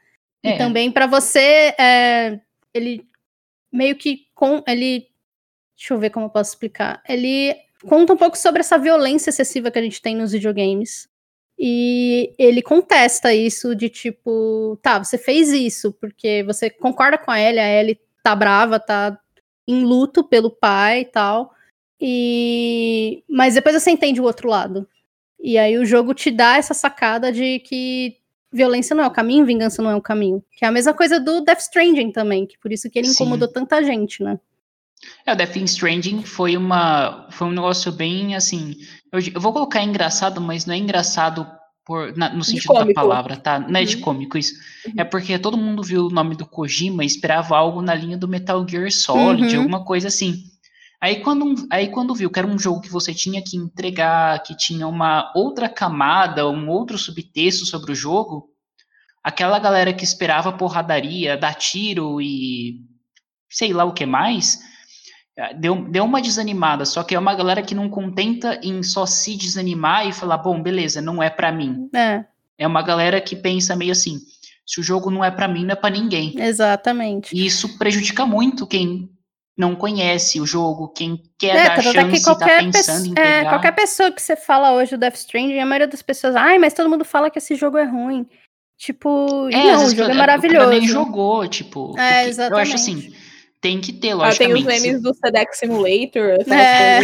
[0.42, 0.54] É.
[0.54, 2.40] E também para você, é,
[2.72, 3.06] ele
[3.70, 5.06] meio que com ele,
[5.76, 7.02] deixa eu ver como eu posso explicar.
[7.08, 7.54] Ele
[7.86, 11.08] conta um pouco sobre essa violência excessiva que a gente tem nos videogames.
[11.58, 17.40] E ele contesta isso de tipo, tá, você fez isso porque você concorda com a
[17.40, 19.18] Ellie, a Ellie tá brava, tá
[19.66, 21.52] em luto pelo pai e tal.
[22.00, 24.88] E mas depois você entende o outro lado.
[25.40, 28.16] E aí o jogo te dá essa sacada de que
[28.52, 30.42] violência não é o caminho, vingança não é o caminho.
[30.52, 33.14] Que é a mesma coisa do Death Stranding também, que por isso que ele Sim.
[33.14, 34.38] incomodou tanta gente, né?
[35.26, 38.76] É, o Death Stranding foi uma foi um negócio bem assim,
[39.10, 41.46] eu, eu vou colocar engraçado, mas não é engraçado
[41.84, 43.58] por, na, no sentido da palavra, tá?
[43.58, 44.02] Não é de uhum.
[44.02, 44.54] cômico isso.
[44.86, 44.94] Uhum.
[44.98, 48.28] É porque todo mundo viu o nome do Kojima e esperava algo na linha do
[48.28, 49.62] Metal Gear Solid, uhum.
[49.62, 50.44] alguma coisa assim.
[51.00, 54.56] Aí quando, aí quando viu que era um jogo que você tinha que entregar, que
[54.56, 58.48] tinha uma outra camada, um outro subtexto sobre o jogo,
[59.22, 62.80] aquela galera que esperava porradaria, dar tiro e
[63.50, 64.60] sei lá o que mais,
[65.56, 66.84] deu, deu uma desanimada.
[66.84, 70.62] Só que é uma galera que não contenta em só se desanimar e falar, bom,
[70.62, 71.88] beleza, não é para mim.
[71.94, 72.24] É.
[72.58, 74.20] É uma galera que pensa meio assim,
[74.64, 76.34] se o jogo não é para mim, não é para ninguém.
[76.40, 77.34] Exatamente.
[77.34, 79.10] E isso prejudica muito quem
[79.56, 83.28] não conhece o jogo, quem quer é, dar a chance e tá pensando em pegar.
[83.28, 86.58] É, qualquer pessoa que você fala hoje do Death Stranding, a maioria das pessoas, ai,
[86.58, 88.26] mas todo mundo fala que esse jogo é ruim.
[88.78, 90.70] Tipo, é, não, o jogo é maravilhoso.
[90.70, 91.96] nem jogou, tipo.
[91.98, 92.52] É, exatamente.
[92.52, 93.14] Eu acho assim,
[93.62, 94.64] tem que ter, logicamente.
[94.64, 96.36] Ah, tem os memes do Sedex Simulator.
[96.52, 96.98] É.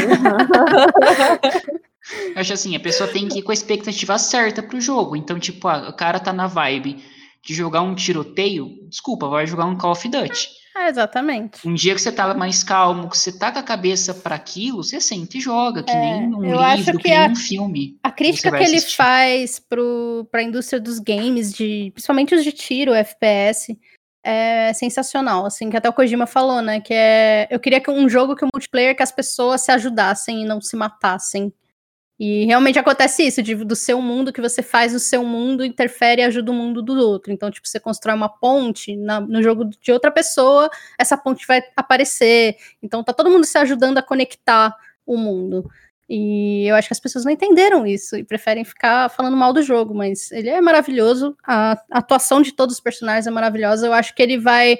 [2.34, 5.14] eu acho assim, a pessoa tem que ir com a expectativa certa pro jogo.
[5.16, 7.02] Então, tipo, ah, o cara tá na vibe
[7.42, 10.48] de jogar um tiroteio, desculpa, vai jogar um Call of Duty.
[10.76, 11.66] É, exatamente.
[11.66, 14.82] Um dia que você tá mais calmo, que você tá com a cabeça para aquilo,
[14.82, 17.98] você sente e joga, que é, nem um livro, que, que nem a, um filme.
[18.02, 22.52] A crítica que, que ele faz pro, pra indústria dos games, de, principalmente os de
[22.52, 23.76] tiro, FPS,
[24.22, 28.08] é sensacional, assim, que até o Kojima falou, né, que é, eu queria que um
[28.08, 31.52] jogo que o multiplayer que as pessoas se ajudassem e não se matassem.
[32.18, 36.20] E realmente acontece isso, de, do seu mundo que você faz o seu mundo interfere
[36.20, 37.32] e ajuda o mundo do outro.
[37.32, 41.62] Então, tipo, você constrói uma ponte na, no jogo de outra pessoa, essa ponte vai
[41.76, 42.56] aparecer.
[42.82, 44.74] Então, tá todo mundo se ajudando a conectar
[45.06, 45.70] o mundo.
[46.08, 49.62] E eu acho que as pessoas não entenderam isso e preferem ficar falando mal do
[49.62, 53.86] jogo, mas ele é maravilhoso, a atuação de todos os personagens é maravilhosa.
[53.86, 54.78] Eu acho que ele vai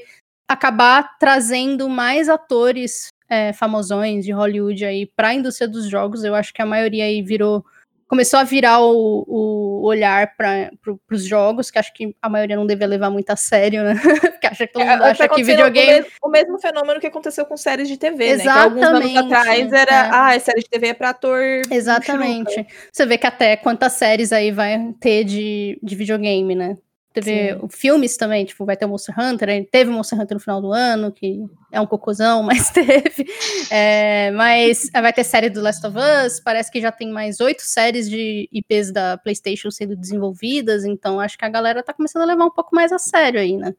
[0.49, 6.25] acabar trazendo mais atores é, famosões de Hollywood aí para a indústria dos jogos.
[6.25, 7.63] Eu acho que a maioria aí virou
[8.09, 12.57] começou a virar o, o olhar para pro, os jogos, que acho que a maioria
[12.57, 13.95] não devia levar muito a sério, né?
[14.33, 15.91] Porque acha que todo é, mundo é, acha que videogame...
[15.91, 18.53] O mesmo, o mesmo, fenômeno que aconteceu com séries de TV, Exatamente, né?
[18.53, 20.11] Que alguns anos atrás era, é.
[20.11, 21.43] ah, a série de TV é para ator...
[21.71, 22.67] Exatamente.
[22.91, 26.77] Você vê que até quantas séries aí vai ter de, de videogame, né?
[27.21, 27.69] Teve Sim.
[27.69, 30.73] filmes também, tipo, vai ter o Monster Hunter, teve o Monster Hunter no final do
[30.73, 33.27] ano, que é um cocôzão, mas teve.
[33.71, 37.63] É, mas vai ter série do Last of Us, parece que já tem mais oito
[37.63, 42.27] séries de IPs da PlayStation sendo desenvolvidas, então acho que a galera tá começando a
[42.27, 43.75] levar um pouco mais a sério aí, né?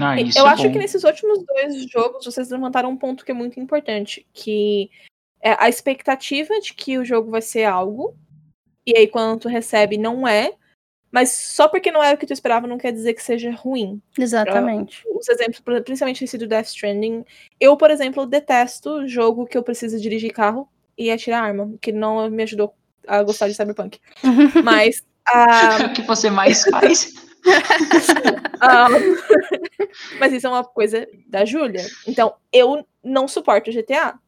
[0.00, 0.72] Ah, eu é acho bom.
[0.72, 4.90] que nesses últimos dois jogos vocês levantaram um ponto que é muito importante, que
[5.42, 8.16] é a expectativa de que o jogo vai ser algo,
[8.86, 10.54] e aí quando tu recebe não é,
[11.12, 14.00] mas só porque não era o que tu esperava não quer dizer que seja ruim.
[14.18, 15.04] Exatamente.
[15.14, 17.22] Os exemplos, principalmente esse do Death Stranding.
[17.60, 22.30] Eu, por exemplo, detesto jogo que eu preciso dirigir carro e atirar arma, que não
[22.30, 22.74] me ajudou
[23.06, 24.00] a gostar de Cyberpunk.
[24.64, 25.02] Mas.
[25.30, 25.86] Uh...
[25.92, 27.12] o que você mais faz?
[28.62, 30.18] um...
[30.18, 31.84] Mas isso é uma coisa da Júlia.
[32.08, 34.18] Então, eu não suporto GTA.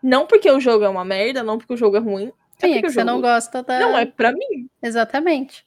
[0.00, 2.30] Não porque o jogo é uma merda, não porque o jogo é ruim.
[2.62, 3.80] É Sim, é que você não gosta da.
[3.80, 4.68] Não é pra mim.
[4.80, 5.66] Exatamente.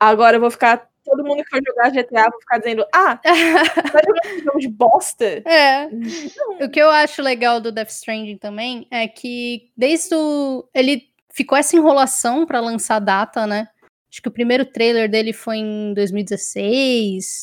[0.00, 0.88] Agora eu vou ficar.
[1.04, 3.20] Todo mundo que for jogar GTA vou ficar dizendo: Ah,
[3.92, 5.24] vai jogar esse jogo de bosta?
[5.24, 5.88] É.
[5.90, 6.66] Não.
[6.66, 10.68] O que eu acho legal do Death Stranding também é que desde o.
[10.74, 13.68] Ele ficou essa enrolação para lançar a data, né?
[14.10, 17.42] Acho que o primeiro trailer dele foi em 2016,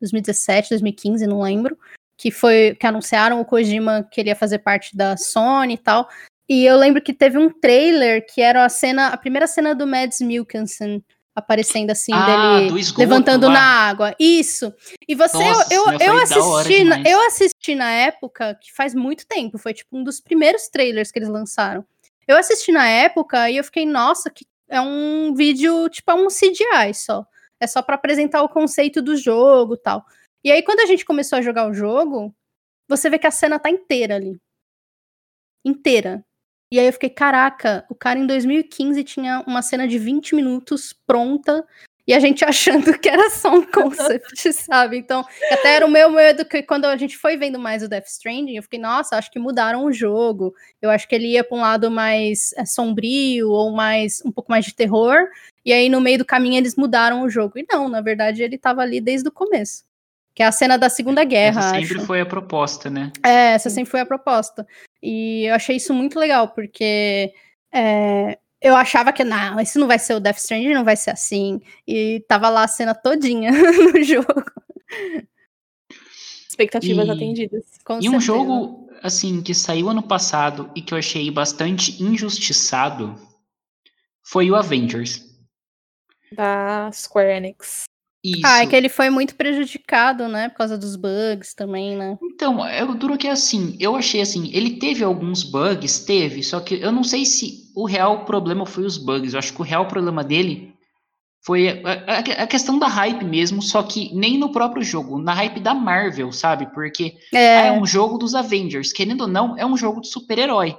[0.00, 1.78] 2017, 2015, não lembro.
[2.16, 6.08] Que foi que anunciaram o Kojima que ele ia fazer parte da Sony e tal.
[6.48, 9.86] E eu lembro que teve um trailer que era a cena, a primeira cena do
[9.86, 11.04] Mads Mikkelsen
[11.36, 13.52] aparecendo assim, ah, dele esgoto, levantando lá.
[13.52, 14.16] na água.
[14.18, 14.72] Isso.
[15.06, 19.26] E você, Nossa, eu, eu, eu assisti, na, eu assisti na época, que faz muito
[19.26, 21.84] tempo, foi tipo um dos primeiros trailers que eles lançaram.
[22.26, 26.28] Eu assisti na época e eu fiquei, nossa, que é um vídeo, tipo, é um
[26.28, 27.24] CGI só.
[27.60, 30.04] É só para apresentar o conceito do jogo tal.
[30.42, 32.34] E aí, quando a gente começou a jogar o jogo,
[32.88, 34.40] você vê que a cena tá inteira ali.
[35.64, 36.24] Inteira.
[36.70, 40.92] E aí eu fiquei, caraca, o cara em 2015 tinha uma cena de 20 minutos
[41.06, 41.64] pronta
[42.06, 44.96] e a gente achando que era só um concept, sabe?
[44.96, 48.06] Então, até era o meu medo que quando a gente foi vendo mais o Death
[48.06, 50.54] Stranding, eu fiquei, nossa, acho que mudaram o jogo.
[50.80, 54.50] Eu acho que ele ia para um lado mais é, sombrio ou mais um pouco
[54.50, 55.28] mais de terror.
[55.64, 57.58] E aí no meio do caminho eles mudaram o jogo.
[57.58, 59.84] E não, na verdade ele estava ali desde o começo.
[60.34, 61.60] Que é a cena da Segunda Guerra.
[61.60, 62.06] Essa sempre acho.
[62.06, 63.10] foi a proposta, né?
[63.24, 64.66] É, essa sempre foi a proposta.
[65.08, 67.32] E eu achei isso muito legal, porque
[67.72, 71.10] é, eu achava que, não, esse não vai ser o Death Stranding, não vai ser
[71.10, 71.60] assim.
[71.86, 73.52] E tava lá a cena todinha
[73.94, 74.42] no jogo.
[76.48, 77.62] Expectativas e, atendidas.
[77.84, 78.16] Com e certeza.
[78.16, 83.14] um jogo, assim, que saiu ano passado e que eu achei bastante injustiçado
[84.24, 85.24] foi o Avengers.
[86.32, 87.84] Da Square Enix.
[88.26, 88.42] Isso.
[88.44, 90.48] Ah, é que ele foi muito prejudicado, né?
[90.48, 92.18] Por causa dos bugs também, né?
[92.20, 96.58] Então, é duro que é assim, eu achei assim, ele teve alguns bugs, teve, só
[96.58, 99.32] que eu não sei se o real problema foi os bugs.
[99.32, 100.74] Eu acho que o real problema dele
[101.40, 105.32] foi a, a, a questão da hype mesmo, só que nem no próprio jogo, na
[105.32, 106.66] hype da Marvel, sabe?
[106.74, 110.08] Porque é, ah, é um jogo dos Avengers, querendo ou não, é um jogo de
[110.08, 110.76] super-herói.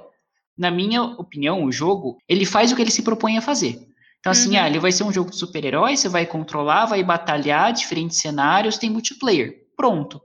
[0.56, 3.88] Na minha opinião, o jogo, ele faz o que ele se propõe a fazer.
[4.20, 4.62] Então, assim, uhum.
[4.62, 8.76] ah, ele vai ser um jogo de super-herói, você vai controlar, vai batalhar, diferentes cenários,
[8.76, 9.66] tem multiplayer.
[9.76, 10.20] Pronto.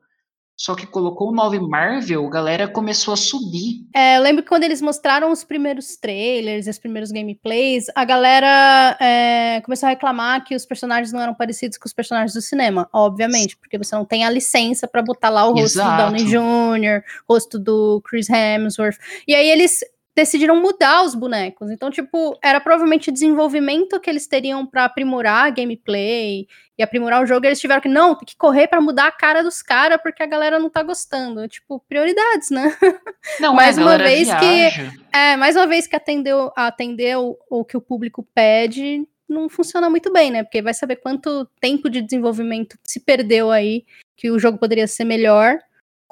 [0.55, 3.87] Só que colocou o 9 Marvel, a galera começou a subir.
[3.93, 8.95] É, eu lembro que quando eles mostraram os primeiros trailers, os primeiros gameplays, a galera
[9.01, 12.87] é, começou a reclamar que os personagens não eram parecidos com os personagens do cinema,
[12.93, 15.91] obviamente, porque você não tem a licença para botar lá o rosto Exato.
[15.91, 18.97] do Downey Jr., rosto do Chris Hemsworth.
[19.27, 19.79] E aí eles
[20.15, 21.71] decidiram mudar os bonecos.
[21.71, 26.47] Então, tipo, era provavelmente desenvolvimento que eles teriam para aprimorar a gameplay
[26.77, 27.45] e aprimorar o jogo.
[27.45, 30.21] E eles tiveram que, não, tem que correr para mudar a cara dos caras porque
[30.21, 31.47] a galera não tá gostando.
[31.47, 32.75] Tipo, prioridades, né?
[33.39, 34.39] Não, mais uma vez viaja.
[34.39, 39.89] que é, mais uma vez que atendeu atendeu o que o público pede, não funciona
[39.89, 40.43] muito bem, né?
[40.43, 43.85] Porque vai saber quanto tempo de desenvolvimento se perdeu aí,
[44.15, 45.57] que o jogo poderia ser melhor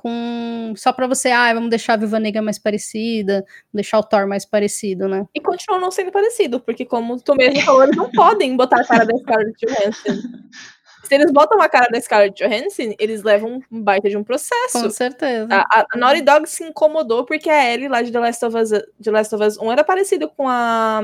[0.02, 4.28] com só para você, ah, vamos deixar a Viva Negra mais parecida, deixar o Thor
[4.28, 5.26] mais parecido, né?
[5.34, 8.86] E continua não sendo parecido, porque como tu mesmo falou, eles não podem botar a
[8.86, 10.22] cara da Scarlett Johansson.
[11.04, 14.82] Se eles botam a cara da Scarlett Johansson, eles levam um baita de um processo.
[14.82, 15.48] Com certeza.
[15.52, 18.70] A, a Naughty Dog se incomodou porque a Ellie lá de The Last of Us,
[18.70, 21.04] The Last of Us 1 era parecida com a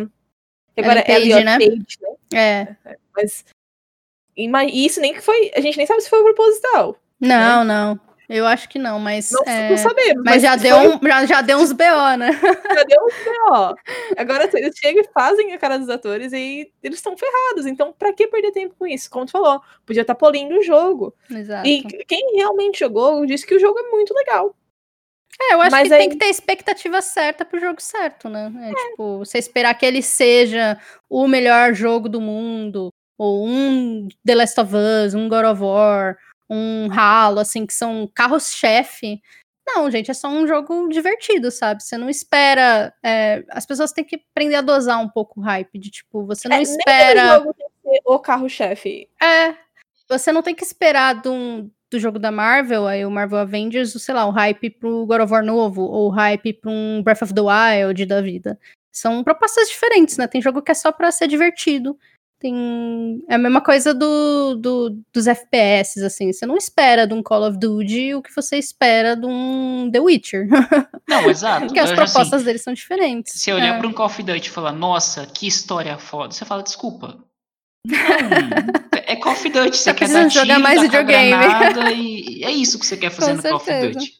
[0.78, 1.58] agora é Ellie né?
[1.58, 1.98] Page,
[2.32, 2.38] né?
[2.40, 2.96] É.
[3.16, 3.44] Mas
[4.38, 6.96] e isso nem que foi, a gente nem sabe se foi proposital.
[7.20, 7.74] Não, né?
[7.74, 8.00] não.
[8.30, 9.32] Eu acho que não, mas.
[9.32, 9.70] Não, é...
[9.70, 10.24] não sabemos.
[10.24, 12.30] Mas, mas já, deu um, já, já deu uns BO, né?
[12.78, 13.76] Já deu uns BO.
[14.18, 17.66] Agora eles chegam e fazem a cara dos atores e eles estão ferrados.
[17.66, 19.10] Então, pra que perder tempo com isso?
[19.10, 21.16] Como tu falou, podia estar tá polindo o jogo.
[21.32, 21.68] Exato.
[21.68, 24.54] E quem realmente jogou disse que o jogo é muito legal.
[25.40, 26.00] É, eu acho mas que aí...
[26.00, 28.52] tem que ter a expectativa certa pro jogo certo, né?
[28.60, 28.74] É, é.
[28.74, 30.78] tipo, você esperar que ele seja
[31.10, 36.18] o melhor jogo do mundo, ou um The Last of Us, um God of War,
[36.50, 39.22] um Halo, assim, que são carros-chefe.
[39.68, 41.84] Não, gente, é só um jogo divertido, sabe?
[41.84, 42.94] Você não espera.
[43.04, 46.48] É, as pessoas têm que aprender a dosar um pouco o hype, de tipo, você
[46.48, 47.24] não é, espera.
[47.24, 49.10] Nem jogo tem que ser o carro-chefe.
[49.22, 49.56] É.
[50.10, 54.16] Você não tem que esperar do, do jogo da Marvel, aí o Marvel Avengers, sei
[54.16, 57.34] lá, o hype pro God of War novo, ou o hype pra um Breath of
[57.34, 58.58] the Wild da vida.
[58.90, 60.28] São propostas diferentes, né?
[60.28, 62.00] Tem jogo que é só pra ser divertido.
[62.40, 63.24] Tem.
[63.28, 66.32] É a mesma coisa do, do, dos FPS, assim.
[66.32, 70.00] Você não espera de um Call of Duty o que você espera de um The
[70.00, 70.48] Witcher.
[71.08, 71.66] Não, exato.
[71.66, 73.42] Porque as propostas assim, deles são diferentes.
[73.42, 73.78] Se olhar é.
[73.80, 77.24] para um Call of Duty e falar, nossa, que história foda, você fala, desculpa.
[77.86, 77.98] Não,
[79.06, 81.34] é Call of Duty, você quer dar jogar mais videogame.
[81.96, 83.68] E é isso que você quer fazer Com no certeza.
[83.68, 84.17] Call of Duty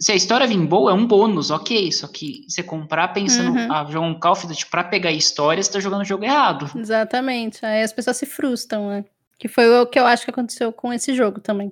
[0.00, 1.92] se a história vir boa, é um bônus, ok.
[1.92, 3.72] Só que você comprar pensando, uhum.
[3.72, 6.70] ah, jogar um Call of Duty pra pegar história, você tá jogando o jogo errado.
[6.74, 7.64] Exatamente.
[7.64, 9.04] Aí as pessoas se frustram, né?
[9.38, 11.70] Que foi o que eu acho que aconteceu com esse jogo também.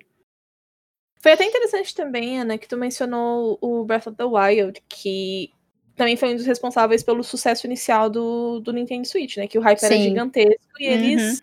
[1.20, 5.51] Foi até interessante também, Ana, que tu mencionou o Breath of the Wild, que
[5.97, 9.49] também foi um dos responsáveis pelo sucesso inicial do, do Nintendo Switch, né?
[9.49, 9.87] Que o hype Sim.
[9.87, 10.93] era gigantesco e uhum.
[10.93, 11.43] eles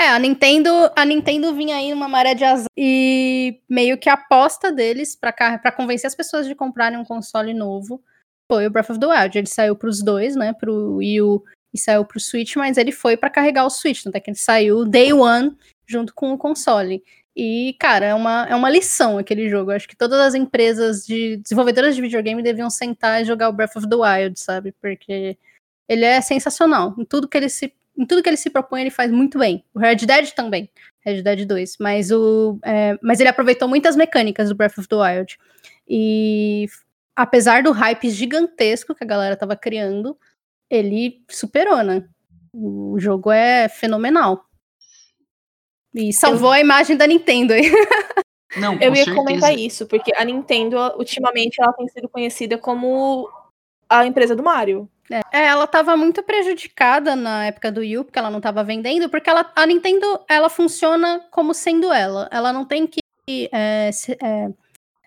[0.00, 4.14] é, a Nintendo, a Nintendo vinha aí numa maré de azar e meio que a
[4.14, 8.02] aposta deles para convencer as pessoas de comprarem um console novo
[8.50, 9.36] foi o Breath of the Wild.
[9.36, 12.92] Ele saiu para os dois, né, pro Wii U e saiu pro Switch, mas ele
[12.92, 15.54] foi para carregar o Switch, até que ele saiu day one
[15.86, 17.02] junto com o console.
[17.36, 19.70] E, cara, é uma, é uma lição aquele jogo.
[19.70, 23.52] Eu acho que todas as empresas de desenvolvedoras de videogame deviam sentar e jogar o
[23.52, 24.72] Breath of the Wild, sabe?
[24.80, 25.38] Porque
[25.88, 26.94] Ele é sensacional.
[26.98, 29.64] Em tudo que ele se, em tudo que ele se propõe, ele faz muito bem.
[29.74, 30.70] O Red Dead também.
[31.00, 31.76] Red Dead 2.
[31.80, 35.36] Mas, o, é, mas ele aproveitou muitas mecânicas do Breath of the Wild.
[35.88, 36.66] E
[37.16, 40.16] apesar do hype gigantesco que a galera tava criando,
[40.70, 42.04] ele superou, né?
[42.52, 44.44] O jogo é fenomenal.
[45.92, 46.52] E salvou eu...
[46.52, 47.62] a imagem da Nintendo aí.
[48.56, 49.16] Não, eu ia certeza.
[49.16, 53.28] comentar isso, porque a Nintendo, ultimamente, ela tem sido conhecida como
[53.88, 54.88] a empresa do Mario.
[55.10, 59.30] É, ela estava muito prejudicada na época do Wii, porque ela não estava vendendo, porque
[59.30, 62.28] ela, a Nintendo ela funciona como sendo ela.
[62.30, 63.00] Ela não tem que.
[63.52, 64.48] É, se, é,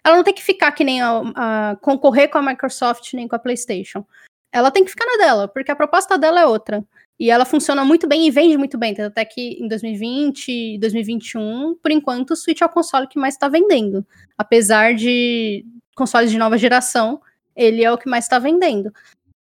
[0.04, 3.36] ela não tem que ficar que nem a, a, concorrer com a Microsoft nem com
[3.36, 4.04] a PlayStation.
[4.52, 6.84] Ela tem que ficar na dela, porque a proposta dela é outra.
[7.20, 9.00] E ela funciona muito bem e vende muito bem.
[9.00, 13.36] Até que em 2020 e 2021, por enquanto, o Switch é o console que mais
[13.36, 14.06] está vendendo.
[14.36, 15.64] Apesar de
[15.96, 17.22] consoles de nova geração,
[17.56, 18.92] ele é o que mais está vendendo.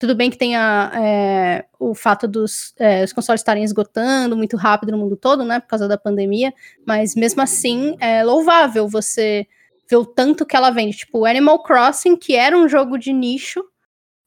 [0.01, 4.91] Tudo bem que tenha é, o fato dos é, os consoles estarem esgotando muito rápido
[4.91, 5.59] no mundo todo, né?
[5.59, 6.51] Por causa da pandemia,
[6.83, 9.45] mas mesmo assim é louvável você
[9.87, 10.97] ver o tanto que ela vende.
[10.97, 13.63] Tipo, Animal Crossing, que era um jogo de nicho,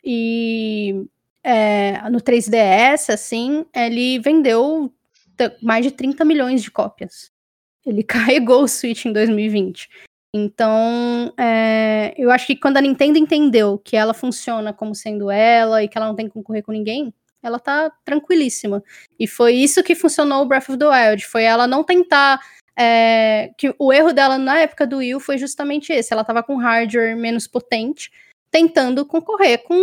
[0.04, 1.06] e
[1.42, 4.94] é, no 3DS, assim, ele vendeu
[5.60, 7.32] mais de 30 milhões de cópias.
[7.84, 9.88] Ele carregou o Switch em 2020.
[10.36, 15.80] Então, é, eu acho que quando a Nintendo entendeu que ela funciona como sendo ela
[15.80, 18.82] e que ela não tem que concorrer com ninguém, ela tá tranquilíssima.
[19.16, 21.24] E foi isso que funcionou o Breath of the Wild.
[21.24, 22.40] Foi ela não tentar.
[22.76, 26.12] É, que o erro dela na época do Wii foi justamente esse.
[26.12, 28.10] Ela tava com hardware menos potente,
[28.50, 29.76] tentando concorrer com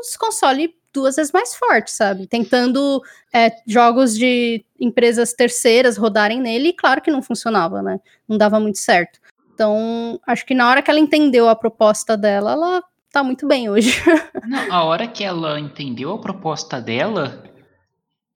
[0.00, 2.26] os consoles duas vezes mais forte, sabe?
[2.26, 3.02] Tentando
[3.32, 7.98] é, jogos de empresas terceiras rodarem nele, e claro que não funcionava, né?
[8.28, 9.23] Não dava muito certo.
[9.54, 12.82] Então, acho que na hora que ela entendeu a proposta dela, ela
[13.12, 13.94] tá muito bem hoje.
[14.44, 17.44] Não, a hora que ela entendeu a proposta dela,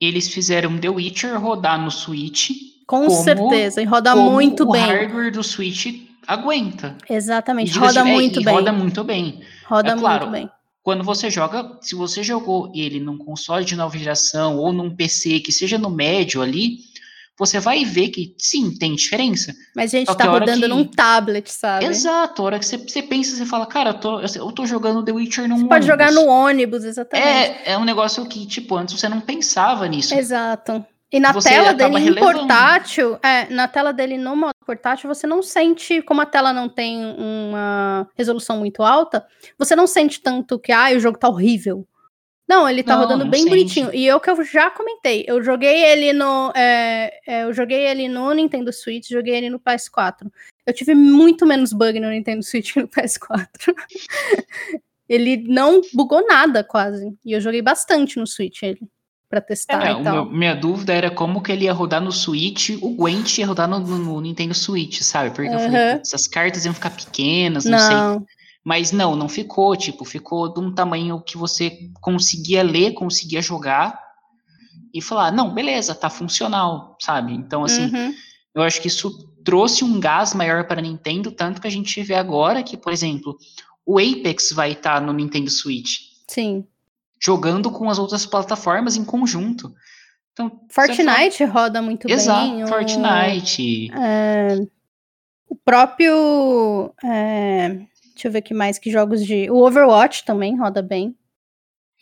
[0.01, 2.51] eles fizeram The Witcher rodar no Switch.
[2.87, 4.83] Com como, certeza, e roda muito o bem.
[4.83, 5.87] O hardware do Switch
[6.27, 6.97] aguenta.
[7.11, 8.55] Exatamente, roda muito é, bem.
[8.55, 9.41] Roda muito bem.
[9.67, 10.59] Roda é, claro, muito bem
[10.89, 15.41] quando você joga, se você jogou ele num console de nova geração ou num PC
[15.41, 16.79] que seja no médio ali,
[17.39, 19.55] você vai ver que sim, tem diferença.
[19.75, 20.69] Mas a gente tá rodando que...
[20.69, 21.85] num tablet, sabe?
[21.85, 25.05] Exato, a hora que você, você pensa, você fala, cara, eu tô, eu tô jogando
[25.05, 25.69] The Witcher num você ônibus.
[25.69, 27.29] Pode jogar no ônibus, exatamente.
[27.29, 30.15] É, é um negócio que, tipo, antes você não pensava nisso.
[30.15, 30.85] Exato.
[31.11, 35.27] E na você tela dele em portátil, é, na tela dele no modo portátil, você
[35.27, 39.27] não sente, como a tela não tem uma resolução muito alta,
[39.57, 41.87] você não sente tanto que, ah, o jogo tá horrível.
[42.49, 43.95] Não, ele tá não, rodando bem bonitinho.
[43.95, 46.51] E eu que eu já comentei, eu joguei ele no.
[46.57, 50.31] É, é, eu joguei ele no Nintendo Switch, joguei ele no PS4.
[50.67, 53.49] Eu tive muito menos bug no Nintendo Switch que no PS4.
[55.07, 57.15] ele não bugou nada, quase.
[57.25, 58.81] E eu joguei bastante no Switch ele
[59.29, 60.15] para testar é, e tal.
[60.15, 63.69] Meu, minha dúvida era como que ele ia rodar no Switch, o Gwent ia rodar
[63.69, 65.31] no, no, no Nintendo Switch, sabe?
[65.31, 65.55] Porque uhum.
[65.55, 68.27] eu falei, essas cartas iam ficar pequenas, não, não, sei.
[68.65, 73.99] Mas não, não ficou, tipo, ficou de um tamanho que você conseguia ler, conseguia jogar
[74.93, 77.33] e falar, não, beleza, tá funcional, sabe?
[77.33, 78.15] Então, assim, uhum.
[78.55, 82.03] eu acho que isso trouxe um gás maior para a Nintendo, tanto que a gente
[82.03, 83.39] vê agora que, por exemplo,
[83.87, 86.01] o Apex vai estar tá no Nintendo Switch.
[86.27, 86.67] Sim
[87.21, 89.75] jogando com as outras plataformas em conjunto.
[90.33, 91.51] Então, Fortnite fala...
[91.51, 92.61] roda muito Exato, bem.
[92.61, 93.91] Exato, Fortnite.
[93.93, 94.59] É,
[95.49, 96.95] o próprio.
[97.05, 97.81] É,
[98.19, 99.49] deixa eu ver que mais que jogos de.
[99.51, 101.17] O Overwatch também roda bem.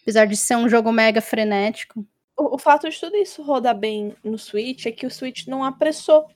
[0.02, 2.04] Apesar de ser um jogo mega frenético.
[2.36, 5.62] O, o fato de tudo isso rodar bem no Switch é que o Switch não
[5.64, 6.26] apressou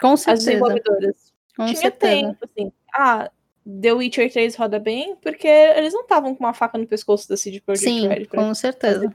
[0.00, 0.32] Com certeza.
[0.32, 1.32] as desenvolvedoras.
[1.56, 2.12] Com Tinha certeza.
[2.14, 2.72] tempo, assim.
[2.94, 3.30] Ah,
[3.80, 7.36] The Witcher 3 roda bem, porque eles não estavam com uma faca no pescoço da
[7.36, 8.26] CD Projekt Sim, Red.
[8.26, 9.12] com certeza.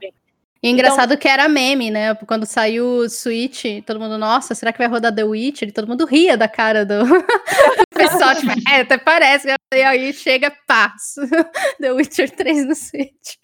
[0.66, 2.12] E engraçado então, que era meme, né?
[2.26, 5.68] Quando saiu o Switch, todo mundo, nossa, será que vai rodar The Witcher?
[5.68, 7.04] E todo mundo ria da cara do,
[7.94, 9.46] pessoal, tipo, é, até parece.
[9.72, 11.20] E aí chega, passo.
[11.78, 13.36] The Witcher 3 no Switch.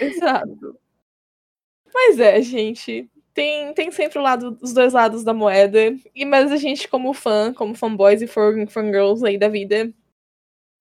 [0.00, 0.78] Exato.
[1.92, 3.06] Mas é, gente.
[3.34, 5.94] Tem, tem sempre o lado, os dois lados da moeda.
[6.14, 9.92] E mas a gente, como fã, como fanboys e fangirls aí da vida,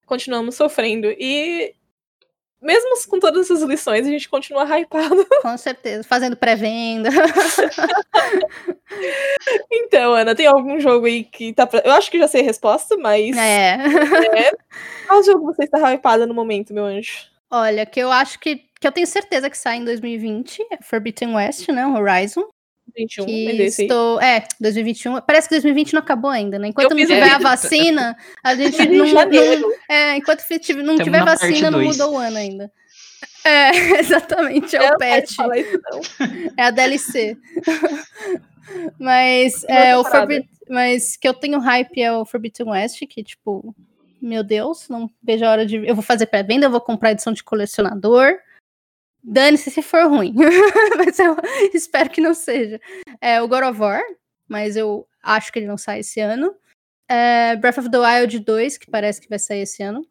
[0.06, 1.14] continuamos sofrendo.
[1.20, 1.76] E
[2.62, 5.26] mesmo com todas essas lições, a gente continua hypado.
[5.42, 7.10] Com certeza, fazendo pré-venda.
[9.72, 11.82] então, Ana, tem algum jogo aí que tá pra...
[11.84, 13.36] Eu acho que já sei a resposta, mas.
[13.36, 13.78] É.
[14.38, 14.52] é.
[15.08, 17.32] Qual jogo você está hypada no momento, meu anjo?
[17.50, 21.36] Olha, que eu acho que, que eu tenho certeza que sai em 2020 é Forbidden
[21.36, 21.86] West, né?
[21.86, 22.48] Horizon.
[22.96, 25.22] 2021, que estou, é, 2021.
[25.22, 26.68] Parece que 2020 não acabou ainda, né?
[26.68, 30.44] Enquanto não tiver a vacina, a gente não, não é, enquanto
[30.84, 32.72] não tiver vacina, não mudou o ano ainda.
[33.44, 33.70] É,
[34.00, 35.36] exatamente, é eu o patch.
[36.58, 37.38] É a DLC.
[39.00, 40.48] mas é, o Forbid...
[40.70, 43.76] mas que eu tenho hype é o Forbidden West, que tipo,
[44.22, 45.78] meu Deus, não vejo a hora de.
[45.78, 48.38] Eu vou fazer pré-venda, eu vou comprar edição de colecionador.
[49.24, 50.34] Dane-se se for ruim.
[50.98, 51.38] mas eu
[51.74, 52.80] espero que não seja.
[53.20, 54.02] É o God of War,
[54.48, 56.56] mas eu acho que ele não sai esse ano.
[57.08, 60.06] É Breath of the Wild 2, que parece que vai sair esse ano.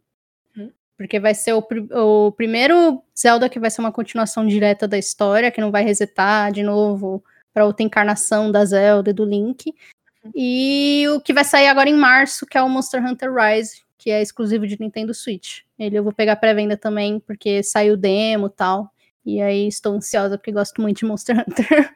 [0.56, 0.70] Hum.
[0.96, 5.50] Porque vai ser o, o primeiro Zelda que vai ser uma continuação direta da história,
[5.50, 9.74] que não vai resetar de novo para outra encarnação da Zelda e do Link.
[10.22, 10.30] Uhum.
[10.34, 14.10] E o que vai sair agora em março, que é o Monster Hunter Rise, que
[14.10, 15.60] é exclusivo de Nintendo Switch.
[15.78, 18.92] Ele eu vou pegar pré-venda também, porque saiu demo e tal.
[19.24, 21.94] E aí estou ansiosa porque gosto muito de Monster Hunter.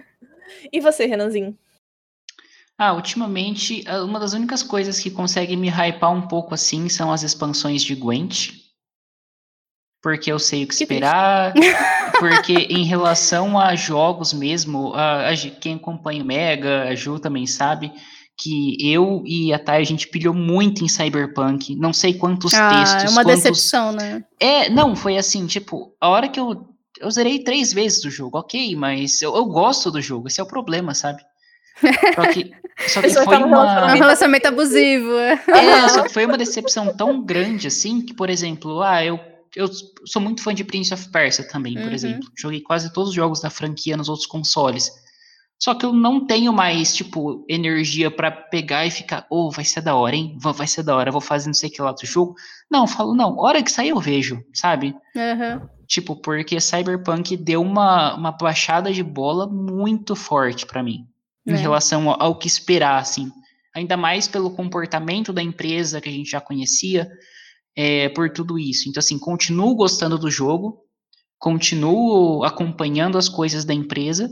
[0.72, 1.56] e você, Renanzinho?
[2.76, 7.12] Ah, ultimamente, ah, uma das únicas coisas que consegue me hypar um pouco assim são
[7.12, 8.52] as expansões de Gwent.
[10.02, 11.52] Porque eu sei o que, que esperar.
[12.18, 17.46] porque em relação a jogos mesmo, a, a, quem acompanha o Mega, a Ju também
[17.46, 17.92] sabe,
[18.40, 21.76] que eu e a Thay, a gente pilhou muito em Cyberpunk.
[21.76, 23.04] Não sei quantos ah, textos.
[23.04, 23.42] É uma quantos...
[23.42, 24.24] decepção, né?
[24.40, 26.66] É, não, foi assim, tipo, a hora que eu.
[26.98, 30.42] Eu zerei três vezes do jogo, ok, mas eu, eu gosto do jogo, esse é
[30.42, 31.22] o problema, sabe?
[32.14, 32.50] Só que,
[32.88, 33.94] só que foi tá uma...
[33.94, 35.12] Um relacionamento abusivo.
[35.14, 35.42] É.
[35.48, 39.18] é, só que foi uma decepção tão grande, assim, que, por exemplo, ah, eu,
[39.56, 39.66] eu
[40.04, 41.92] sou muito fã de Prince of Persia também, por uhum.
[41.92, 42.30] exemplo.
[42.36, 44.90] Joguei quase todos os jogos da franquia nos outros consoles.
[45.62, 49.82] Só que eu não tenho mais, tipo, energia para pegar e ficar, oh, vai ser
[49.82, 50.38] da hora, hein?
[50.40, 52.34] Vai ser da hora, vou fazer não sei o que lá do jogo.
[52.70, 54.94] Não, falo, não, hora que sair eu vejo, sabe?
[55.14, 55.68] Uhum.
[55.86, 61.06] Tipo, porque Cyberpunk deu uma, uma baixada de bola muito forte para mim,
[61.46, 61.52] é.
[61.52, 63.30] em relação ao, ao que esperar, assim.
[63.74, 67.06] Ainda mais pelo comportamento da empresa que a gente já conhecia,
[67.76, 68.88] é, por tudo isso.
[68.88, 70.84] Então, assim, continuo gostando do jogo,
[71.38, 74.30] continuo acompanhando as coisas da empresa,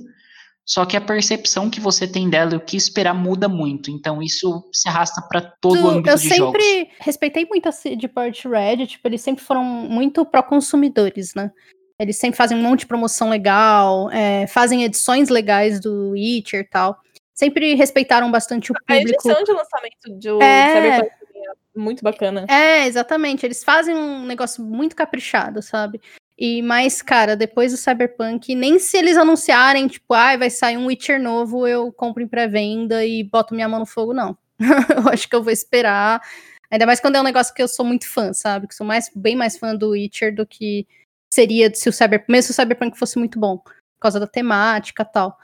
[0.68, 3.90] só que a percepção que você tem dela e o que esperar muda muito.
[3.90, 6.38] Então isso se arrasta para todo tu, o âmbito de jogos.
[6.38, 11.50] Eu sempre respeitei muito a CD Projekt Red, tipo, eles sempre foram muito pró-consumidores, né?
[11.98, 16.68] Eles sempre fazem um monte de promoção legal, é, fazem edições legais do Witcher e
[16.68, 16.98] tal.
[17.34, 18.92] Sempre respeitaram bastante o público.
[18.92, 20.74] A edição de lançamento de é...
[20.74, 22.44] Cyberpunk é muito bacana.
[22.48, 23.46] É, exatamente.
[23.46, 26.00] Eles fazem um negócio muito caprichado, sabe?
[26.38, 30.86] E mais, cara, depois do Cyberpunk, nem se eles anunciarem, tipo, ah, vai sair um
[30.86, 34.38] Witcher novo, eu compro em pré-venda e boto minha mão no fogo, não.
[34.96, 36.22] eu acho que eu vou esperar.
[36.70, 38.68] Ainda mais quando é um negócio que eu sou muito fã, sabe?
[38.68, 40.86] Que sou mais, bem mais fã do Witcher do que
[41.28, 45.02] seria se o Cyberpunk, mesmo se o Cyberpunk fosse muito bom, por causa da temática
[45.02, 45.36] e tal.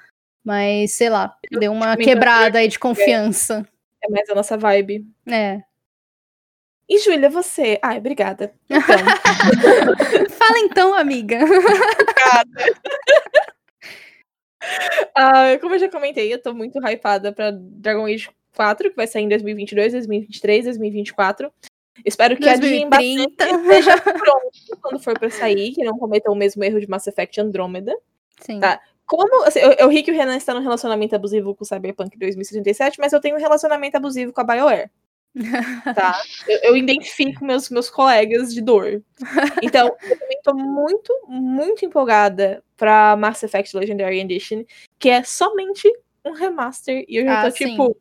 [0.44, 3.66] Mas, sei lá, eu deu uma quebrada aí de confiança.
[4.00, 5.04] É mais a nossa vibe.
[5.26, 5.62] É.
[6.88, 7.78] E Júlia, você?
[7.82, 8.52] Ai, obrigada.
[8.68, 8.84] Então.
[10.30, 11.38] Fala então, amiga.
[11.42, 12.50] Obrigada.
[15.14, 19.06] Uh, como eu já comentei, eu tô muito hypada pra Dragon Age 4, que vai
[19.06, 21.52] sair em 2022, 2023, 2024.
[22.04, 22.96] Espero que 2030.
[22.96, 26.88] a Jim esteja pronto quando for pra sair, que não cometa o mesmo erro de
[26.88, 27.94] Mass Effect Andromeda.
[28.40, 28.58] Sim.
[28.58, 28.80] Tá?
[29.06, 32.18] Como, assim, eu, eu ri que o Renan está num relacionamento abusivo com o Cyberpunk
[32.18, 34.90] 2077, mas eu tenho um relacionamento abusivo com a BioWare
[35.94, 36.20] tá?
[36.46, 39.02] Eu, eu, identifico meus, meus colegas de dor.
[39.62, 44.64] Então, eu também tô muito, muito empolgada pra Mass Effect Legendary Edition,
[44.98, 45.90] que é somente
[46.24, 47.04] um remaster.
[47.08, 47.70] E eu já ah, tô, sim.
[47.70, 47.96] tipo.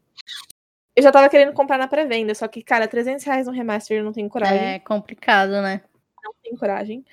[0.96, 4.04] Eu já tava querendo comprar na pré-venda, só que, cara, 300 reais no remaster eu
[4.04, 4.76] não tenho coragem.
[4.76, 5.82] É complicado, né?
[6.24, 7.04] Não tenho coragem.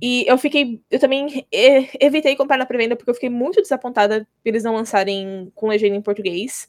[0.00, 0.80] E eu fiquei.
[0.88, 5.68] Eu também evitei comprar na pré-venda porque eu fiquei muito desapontada eles não lançarem com
[5.68, 6.68] legenda em português.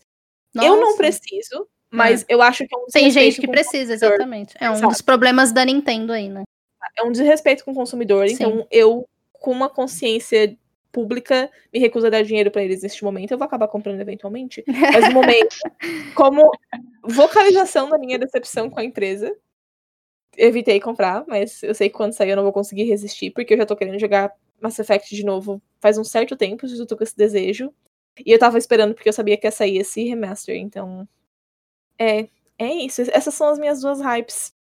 [0.53, 0.67] Nossa.
[0.67, 2.25] Eu não preciso, mas é.
[2.29, 4.55] eu acho que é um Tem gente que precisa, exatamente.
[4.59, 4.89] É um Exato.
[4.89, 6.43] dos problemas da Nintendo aí, né?
[6.97, 8.27] É um desrespeito com o consumidor.
[8.27, 8.35] Sim.
[8.35, 10.57] Então, eu, com uma consciência
[10.91, 13.31] pública, me recuso a dar dinheiro para eles neste momento.
[13.31, 14.63] Eu vou acabar comprando eventualmente.
[14.67, 15.55] Mas no momento,
[16.15, 16.51] como
[17.03, 19.35] vocalização da minha decepção com a empresa,
[20.35, 23.57] evitei comprar, mas eu sei que quando sair eu não vou conseguir resistir, porque eu
[23.57, 27.03] já tô querendo jogar Mass Effect de novo faz um certo tempo, eu tô com
[27.03, 27.71] esse desejo.
[28.25, 31.07] E eu tava esperando porque eu sabia que ia sair esse remaster, então
[31.99, 32.27] é,
[32.57, 33.01] é isso.
[33.11, 34.53] Essas são as minhas duas hypes.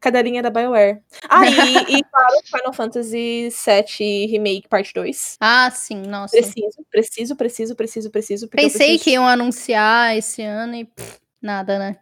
[0.00, 1.02] Cadelinha da BioWare.
[1.28, 5.36] Ah, e, e claro, Final Fantasy VII Remake Parte 2.
[5.38, 6.34] Ah, sim, nossa.
[6.34, 8.48] Preciso, preciso, preciso, preciso, preciso.
[8.48, 9.04] Pensei preciso...
[9.04, 11.98] que iam anunciar esse ano e pff, nada, né?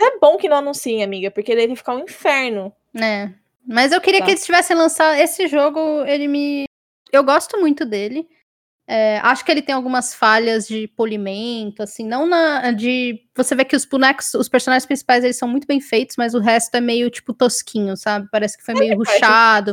[0.00, 2.72] É bom que não anunciem, amiga, porque vai ficar um inferno.
[2.98, 3.30] É.
[3.66, 4.24] Mas eu queria tá.
[4.24, 6.64] que eles tivessem lançado esse jogo, ele me.
[7.12, 8.26] Eu gosto muito dele.
[8.86, 13.64] É, acho que ele tem algumas falhas de polimento, assim, não na de você vê
[13.64, 16.80] que os bonecos, os personagens principais eles são muito bem feitos, mas o resto é
[16.80, 18.28] meio tipo tosquinho, sabe?
[18.30, 19.72] Parece que foi meio é, ruchado,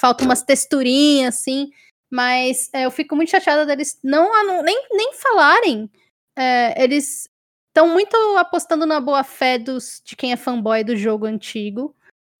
[0.00, 1.70] falta umas texturinhas assim,
[2.10, 4.30] mas é, eu fico muito chateada deles não
[4.62, 5.90] nem, nem falarem.
[6.34, 7.28] É, eles
[7.68, 11.94] estão muito apostando na boa fé dos, de quem é fanboy do jogo antigo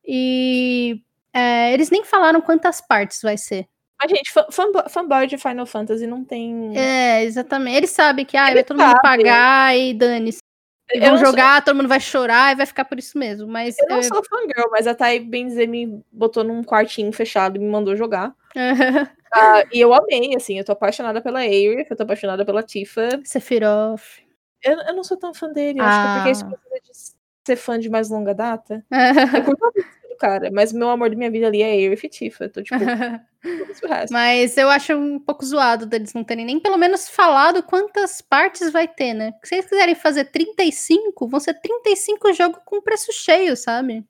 [0.04, 3.68] e é, eles nem falaram quantas partes vai ser.
[4.02, 4.32] A gente,
[4.88, 6.76] fanboy de Final Fantasy não tem.
[6.76, 7.76] É, exatamente.
[7.76, 10.40] Eles sabem que ah, vai todo mundo pagar e dane-se.
[10.98, 11.66] Vão jogar, sou...
[11.66, 13.46] todo mundo vai chorar e vai ficar por isso mesmo.
[13.46, 14.02] Mas eu não eu...
[14.02, 18.30] sou fangirl, mas a Thay Benzer me botou num quartinho fechado e me mandou jogar.
[18.30, 18.34] uh,
[19.72, 23.20] e eu amei, assim, eu tô apaixonada pela Aerith, eu tô apaixonada pela Tifa.
[23.22, 24.22] Sephiroth.
[24.62, 25.84] Eu, eu não sou tão fã dele, ah.
[25.86, 27.12] acho que é porque isso ah.
[27.12, 28.84] de ser fã de mais longa data.
[29.36, 29.72] eu curto
[30.20, 30.50] cara.
[30.52, 32.44] Mas o meu amor da minha vida ali é eu e Tifa.
[32.44, 32.78] Eu tô tipo.
[34.10, 38.70] mas eu acho um pouco zoado deles não terem nem pelo menos falado quantas partes
[38.70, 39.32] vai ter, né?
[39.42, 44.04] se eles quiserem fazer 35, vão ser 35 jogos com preço cheio, sabe?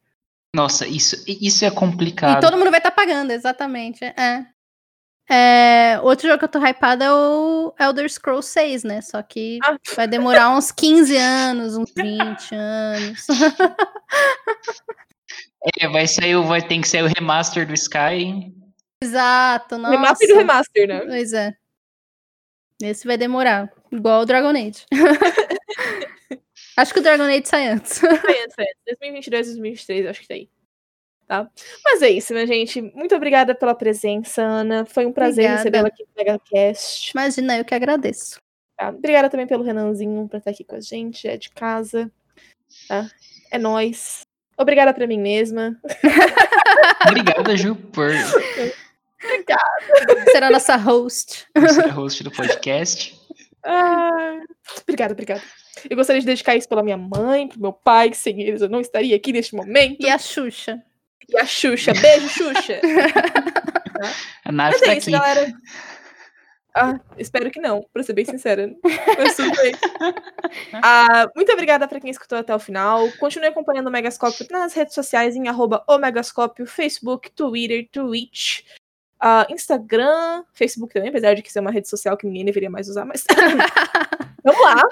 [0.53, 2.39] Nossa, isso, isso é complicado.
[2.39, 4.05] E todo mundo vai estar tá pagando, exatamente.
[4.05, 4.45] É.
[5.33, 9.01] É, outro jogo que eu tô hypada é o Elder Scrolls 6, né?
[9.01, 9.77] Só que ah.
[9.95, 13.27] vai demorar uns 15 anos, uns 20 anos.
[15.79, 18.55] É, vai sair, vai ter que sair o remaster do Skyrim.
[19.03, 19.95] Exato, nossa.
[19.95, 21.01] Remaster do remaster, né?
[21.07, 21.55] Pois é.
[22.83, 24.87] Esse vai demorar, igual o Dragon Age.
[26.77, 27.93] acho que o Dragon Age sai antes.
[27.93, 28.83] Sai antes, sai antes.
[28.87, 30.49] 2022, 2023, acho que tá aí.
[31.27, 31.49] Tá?
[31.85, 32.81] Mas é isso, minha gente.
[32.81, 34.87] Muito obrigada pela presença, Ana.
[34.87, 37.13] Foi um prazer recebê-la aqui no MegaCast.
[37.15, 38.41] Imagina, eu que agradeço.
[38.77, 38.89] Tá?
[38.89, 42.11] Obrigada também pelo Renanzinho por estar aqui com a gente, é de casa.
[42.89, 43.09] Tá?
[43.51, 44.23] É nós.
[44.61, 45.75] Obrigada pra mim mesma.
[47.09, 48.11] Obrigada, Ju, por.
[49.25, 50.31] Obrigada.
[50.31, 51.47] Será nossa host.
[51.73, 53.19] Será host do podcast.
[53.65, 54.39] Ah,
[54.83, 55.43] obrigada, obrigada.
[55.89, 58.69] Eu gostaria de dedicar isso pela minha mãe, pro meu pai, que sem eles eu
[58.69, 59.97] não estaria aqui neste momento.
[60.01, 60.79] E a Xuxa.
[61.29, 61.93] E a Xuxa.
[61.95, 62.81] Beijo, Xuxa.
[64.45, 65.19] a Nath Mas é tá isso, aqui.
[65.19, 65.53] galera.
[66.75, 68.73] Ah, espero que não, pra ser bem sincera.
[69.19, 69.73] Mas tudo bem.
[70.83, 73.11] Ah, muito obrigada para quem escutou até o final.
[73.19, 78.61] Continue acompanhando o Megascópio nas redes sociais em arroba o Megascópio, Facebook, Twitter, Twitch,
[79.23, 82.89] uh, Instagram, Facebook também, apesar de que é uma rede social que ninguém deveria mais
[82.89, 83.25] usar, mas
[84.45, 84.83] vamos lá.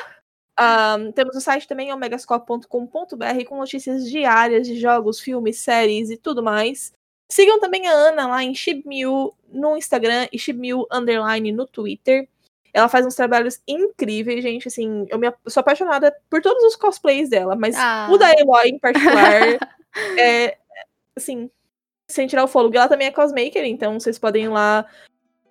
[0.60, 6.42] Um, temos o site também, omegascope.com.br, com notícias diárias de jogos, filmes, séries e tudo
[6.42, 6.92] mais.
[7.30, 12.26] Sigam também a Ana lá em Shibmiu no Instagram e Shibmiu Underline no Twitter.
[12.72, 14.68] Ela faz uns trabalhos incríveis, gente.
[14.68, 18.08] Assim, eu, me, sou apaixonada por todos os cosplays dela, mas ah.
[18.10, 19.42] o da Eloy em particular
[20.18, 20.56] é,
[21.16, 21.50] assim,
[22.06, 22.76] sem tirar o fôlego.
[22.76, 24.86] Ela também é cosmaker, então vocês podem ir lá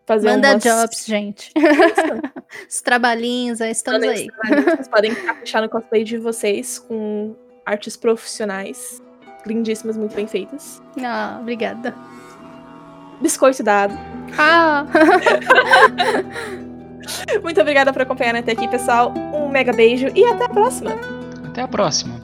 [0.05, 0.63] fazer Manda umas...
[0.63, 1.51] jobs, gente.
[2.67, 4.27] Os trabalhinhos, estamos aí.
[4.65, 9.01] Vocês podem caprichar no cosplay de vocês com artes profissionais
[9.47, 10.81] lindíssimas, muito bem feitas.
[11.03, 11.95] Ah, obrigada.
[13.21, 13.97] Biscoito dado.
[14.37, 14.85] Ah!
[17.43, 19.13] muito obrigada por acompanhar até aqui, pessoal.
[19.33, 20.91] Um mega beijo e até a próxima.
[21.45, 22.21] Até a próxima.